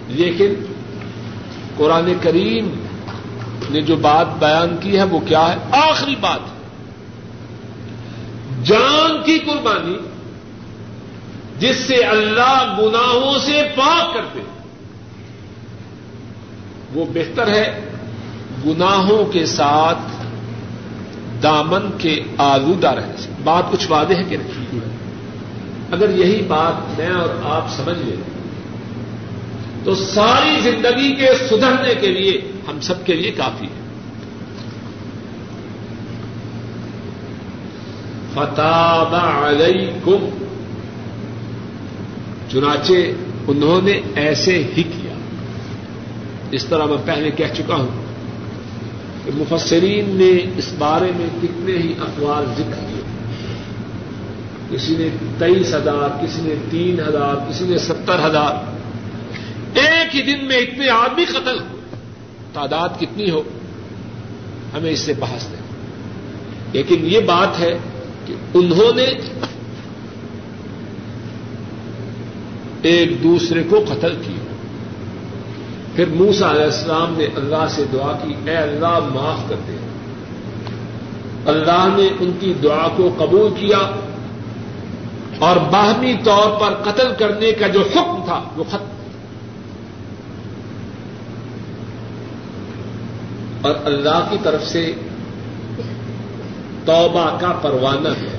لیکن 0.07 0.53
قرآن 1.77 2.13
کریم 2.21 2.85
نے 3.69 3.81
جو 3.81 3.95
بات 3.95 4.27
بیان 4.39 4.77
کی 4.81 4.97
ہے، 4.97 5.03
وہ 5.03 5.19
کیا 5.19 5.53
ہے؟ 5.53 5.57
آخری 5.71 6.15
بات۔ 6.21 6.39
جان 8.65 9.23
کی 9.23 9.39
قربانی 9.39 9.97
جس 11.59 11.75
سے 11.75 11.95
اللہ 11.95 12.75
گناہوں 12.79 13.39
سے 13.39 13.63
پاک 13.75 14.13
کرتے 14.13 14.39
وہ 16.93 17.05
بہتر 17.13 17.47
ہے 17.47 17.85
گناہوں 18.65 19.25
کے 19.25 19.45
ساتھ 19.45 20.18
دامن 21.43 21.97
کے 21.97 22.23
آلودہ 22.37 22.89
رہنے 22.89 23.17
سے۔ 23.17 23.29
بات 23.43 23.63
کچھ 23.71 23.91
وعدے 23.91 24.15
ہے 24.15 24.23
کہ 24.23 24.37
نہیں؟ 24.37 24.79
اگر 25.91 26.09
یہی 26.09 26.41
بات 26.41 26.99
میں 26.99 27.09
اور 27.09 27.29
آپ 27.43 27.67
سمجھ 27.69 27.99
لیں، 27.99 28.15
تو 29.83 29.95
ساری 29.95 30.59
زندگی 30.59 31.15
کے 31.15 31.27
سدھرنے 31.49 31.95
کے 31.95 32.07
لیے 32.07 32.41
ہم 32.67 32.79
سب 32.81 33.05
کے 33.05 33.13
لیے 33.13 33.31
کافی 33.31 33.65
ہے۔ 33.65 33.79
فتح 38.33 39.15
علیکم۔ 39.49 40.29
چنانچہ 42.51 42.93
انہوں 43.47 43.81
نے 43.81 44.01
ایسے 44.15 44.63
ہی 44.77 44.83
کیا۔ 44.83 45.13
اس 46.51 46.65
طرح 46.65 46.85
میں 46.85 46.97
پہلے 47.05 47.31
کہہ 47.31 47.53
چکا 47.57 47.75
ہوں۔ 47.75 48.08
کہ 49.29 49.53
مفسرین 49.53 50.09
نے 50.09 50.51
اس 50.57 50.73
بارے 50.77 51.11
میں 51.15 51.25
کتنے 51.41 51.77
ہی 51.77 51.93
اخبار 51.99 52.43
ذکر 52.57 52.85
کیے۔ 52.87 53.01
کسی 54.71 54.95
نے 54.97 55.07
تیئیس 55.37 55.73
ہزار، 55.73 56.23
کسی 56.23 56.41
نے 56.41 56.55
تین 56.69 56.99
ہزار، 56.99 57.49
کسی 57.49 57.65
نے 57.67 57.77
ستر 57.77 58.25
ہزار۔ 58.25 58.79
ایک 59.77 60.15
ہی 60.15 60.21
دن 60.21 60.45
میں 60.45 60.57
اتنے 60.57 60.89
آدمی 60.89 61.25
قتل 61.25 61.59
تعداد 62.53 62.89
کتنی 62.99 63.29
ہو؟ 63.29 63.41
ہمیں 64.73 64.91
اس 64.91 64.99
سے 64.99 65.13
بحث 65.19 65.49
نہیں۔ 65.49 65.61
لیکن 66.73 66.95
یہ 67.01 67.19
بات 67.19 67.59
ہے 67.59 67.77
کہ 68.25 68.33
انہوں 68.53 68.95
نے 68.95 69.07
ایک 72.81 73.23
دوسرے 73.23 73.63
کو 73.63 73.83
قتل 73.87 74.15
کیا۔ 74.27 74.48
پھر 75.99 76.09
موسا 76.09 76.51
علیہ 76.51 76.63
السلام 76.63 77.13
نے 77.17 77.25
اللہ 77.35 77.65
سے 77.69 77.83
دعا 77.93 78.11
کی، 78.23 78.33
اے 78.45 78.57
اللہ 78.57 78.99
معاف 79.13 79.49
کر 79.49 79.55
دے۔ 79.67 79.77
اللہ 81.45 81.87
نے 81.97 82.07
ان 82.19 82.31
کی 82.39 82.53
دعا 82.63 82.87
کو 82.95 83.09
قبول 83.17 83.53
کیا 83.59 83.77
اور 85.39 85.55
باہمی 85.55 86.13
طور 86.23 86.59
پر 86.59 86.91
قتل 86.91 87.07
کرنے 87.19 87.51
کا 87.51 87.67
جو 87.67 87.79
حکم 87.79 88.21
تھا، 88.25 88.43
وہ 88.55 88.63
ختم۔ 88.69 88.85
اور 93.61 93.75
اللہ 93.85 94.27
کی 94.29 94.37
طرف 94.43 94.63
سے 94.65 94.93
توبہ 96.85 97.37
کا 97.39 97.51
پروانہ 97.61 98.09
ہے۔ 98.09 98.37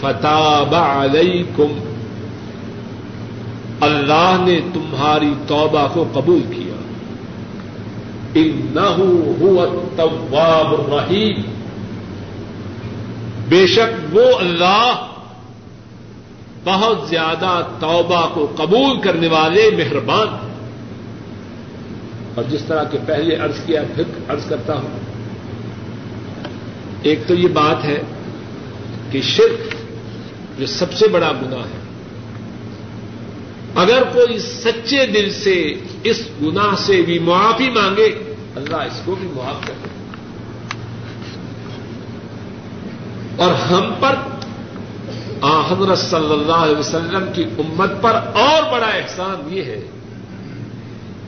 فتح 0.00 0.74
علیکم 0.74 1.94
اللہ 3.80 4.36
نے 4.40 4.60
تمہاری 4.74 5.34
توبہ 5.46 5.88
کو 5.92 6.04
قبول 6.12 6.40
کیا۔ 6.56 6.65
التواب 9.60 10.80
الرحیم 10.80 11.42
بے 13.48 13.66
شک 13.66 14.16
وہ 14.16 14.38
اللہ 14.38 15.06
بہت 16.64 17.08
زیادہ 17.08 17.62
توبہ 17.80 18.28
کو 18.34 18.52
قبول 18.56 19.00
کرنے 19.00 19.28
والے 19.28 19.70
مہربان 19.76 20.52
اور 22.34 22.44
جس 22.50 22.64
طرح 22.64 22.84
کہ 22.84 22.98
پہلے 23.06 23.36
ارض 23.36 23.60
کیا، 23.66 23.82
پھر 23.94 24.04
ارض 24.28 24.48
کرتا 24.48 24.74
ہوں۔ 24.74 24.98
ایک 27.02 27.18
تو 27.26 27.34
یہ 27.34 27.48
بات 27.48 27.84
ہے 27.84 28.02
کہ 29.10 29.20
شرک 29.22 29.74
جو 30.60 30.66
سب 30.66 30.92
سے 30.92 31.08
بڑا 31.08 31.32
گنا 31.32 31.56
ہے۔ 31.56 31.86
اگر 33.74 34.02
کوئی 34.02 34.38
سچے 34.38 35.06
دل 35.06 35.30
سے 35.30 35.74
اس 36.02 36.22
گنا 36.42 36.76
سے 36.76 37.02
بھی 37.02 37.18
معافی 37.18 37.70
مانگے 37.70 38.25
اللہ 38.56 38.76
اس 38.76 39.02
کو 39.04 39.14
بھی 39.14 39.28
معاف 39.32 39.66
کر 39.66 39.72
دے۔ 39.84 39.88
اور 43.42 43.50
ہم 43.52 43.94
پر 44.00 44.14
حضرت 45.70 45.98
صلی 45.98 46.32
اللہ 46.32 46.52
علیہ 46.52 46.76
وسلم 46.76 47.32
کی 47.32 47.44
امت 47.58 47.90
پر 48.00 48.14
اور 48.14 48.72
بڑا 48.72 48.86
احسان 48.86 49.48
یہ 49.50 49.62
ہے 49.62 49.82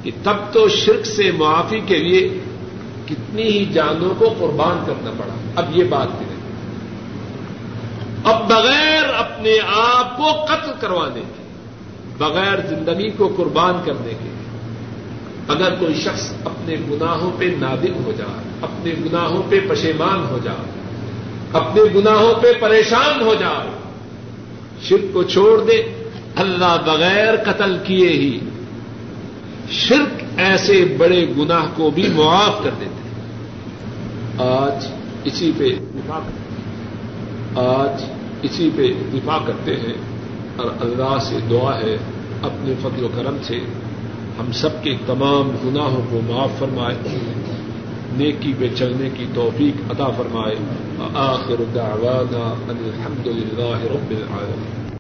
کہ 0.02 0.10
تب 0.22 0.36
تو 0.52 0.68
شرک 0.68 1.06
سے 1.06 1.30
معافی 1.30 1.80
کے 1.80 1.96
لیے 1.96 2.38
کتنی 3.06 3.42
ہی 3.42 3.64
جانوں 3.72 4.14
کو 4.18 4.34
قربان 4.38 4.84
کرنا 4.86 5.10
پڑا۔ 5.18 5.34
اب 5.56 5.76
یہ 5.76 5.84
بات 5.84 6.08
کریں 6.18 6.38
اب 8.24 8.48
بغیر 8.48 9.14
اپنے 9.18 9.58
آپ 9.76 10.16
کو 10.16 10.44
قتل 10.44 10.72
کروانے 10.80 11.20
کے، 11.20 11.42
بغیر 12.18 12.66
زندگی 12.68 13.10
کو 13.10 13.34
قربان 13.36 13.74
کرنے 13.84 14.10
کے 14.10 14.37
اگر 15.48 15.74
کوئی 15.80 15.94
شخص 15.94 16.32
اپنے 16.44 16.76
گناہوں 16.90 17.30
پہ 17.38 17.44
نادم 17.58 18.04
ہو 18.04 18.12
جائے 18.18 18.48
اپنے 18.62 18.92
گناہوں 19.06 19.42
پہ 19.48 19.60
پشیمان 19.68 20.26
ہو 20.30 20.38
جائے 20.44 20.70
اپنے 21.52 21.82
گناہوں 21.94 22.34
پہ 22.42 22.52
پریشان 22.60 23.20
ہو 23.20 23.34
جائے 23.40 23.68
شرک 24.82 25.12
کو 25.12 25.22
چھوڑ 25.22 25.60
دے، 25.64 25.82
اللہ 26.36 26.76
بغیر 26.86 27.36
قتل 27.36 27.78
کیے 27.84 28.08
ہی 28.08 28.38
شرک 29.70 30.22
ایسے 30.36 30.94
بڑے 30.98 31.26
گناہ 31.38 31.66
کو 31.76 31.90
بھی 31.90 32.08
معاف 32.14 32.64
کر 32.64 32.70
دیتے 32.80 33.00
ہیں۔ 33.02 33.08
آج 34.38 34.86
اسی 35.24 35.52
پہ 35.58 35.68
دفاع 35.94 36.20
آج 37.56 38.04
اسی 38.42 38.70
پہ 38.76 38.92
دفاع 39.14 39.38
کرتے 39.46 39.76
ہیں 39.76 39.96
اور 40.56 40.70
اللہ 40.80 41.16
سے 41.20 41.36
دعا 41.50 41.78
ہے 41.78 41.96
اپنے 42.42 42.74
فضل 42.82 43.04
و 43.04 43.08
کرم 43.16 43.36
سے۔ 43.42 43.58
ہم 44.38 44.52
سب 44.52 44.82
کے 44.82 44.96
تمام 45.06 45.50
گناہوں 45.64 46.02
کو 46.10 46.20
معاف 46.26 46.58
فرمائے، 46.58 47.18
نیکی 48.12 48.52
پہ 48.58 48.68
چلنے 48.76 49.08
کی 49.16 49.26
توفیق 49.34 49.90
عطا 49.90 50.08
فرمائے۔ 50.08 50.54
آخر 51.14 51.62
دعوانا 51.74 52.54
ان 52.68 52.76
الحمد 52.84 53.26
للہ 53.26 53.92
رب 53.92 54.10
العالمین۔ 54.10 54.87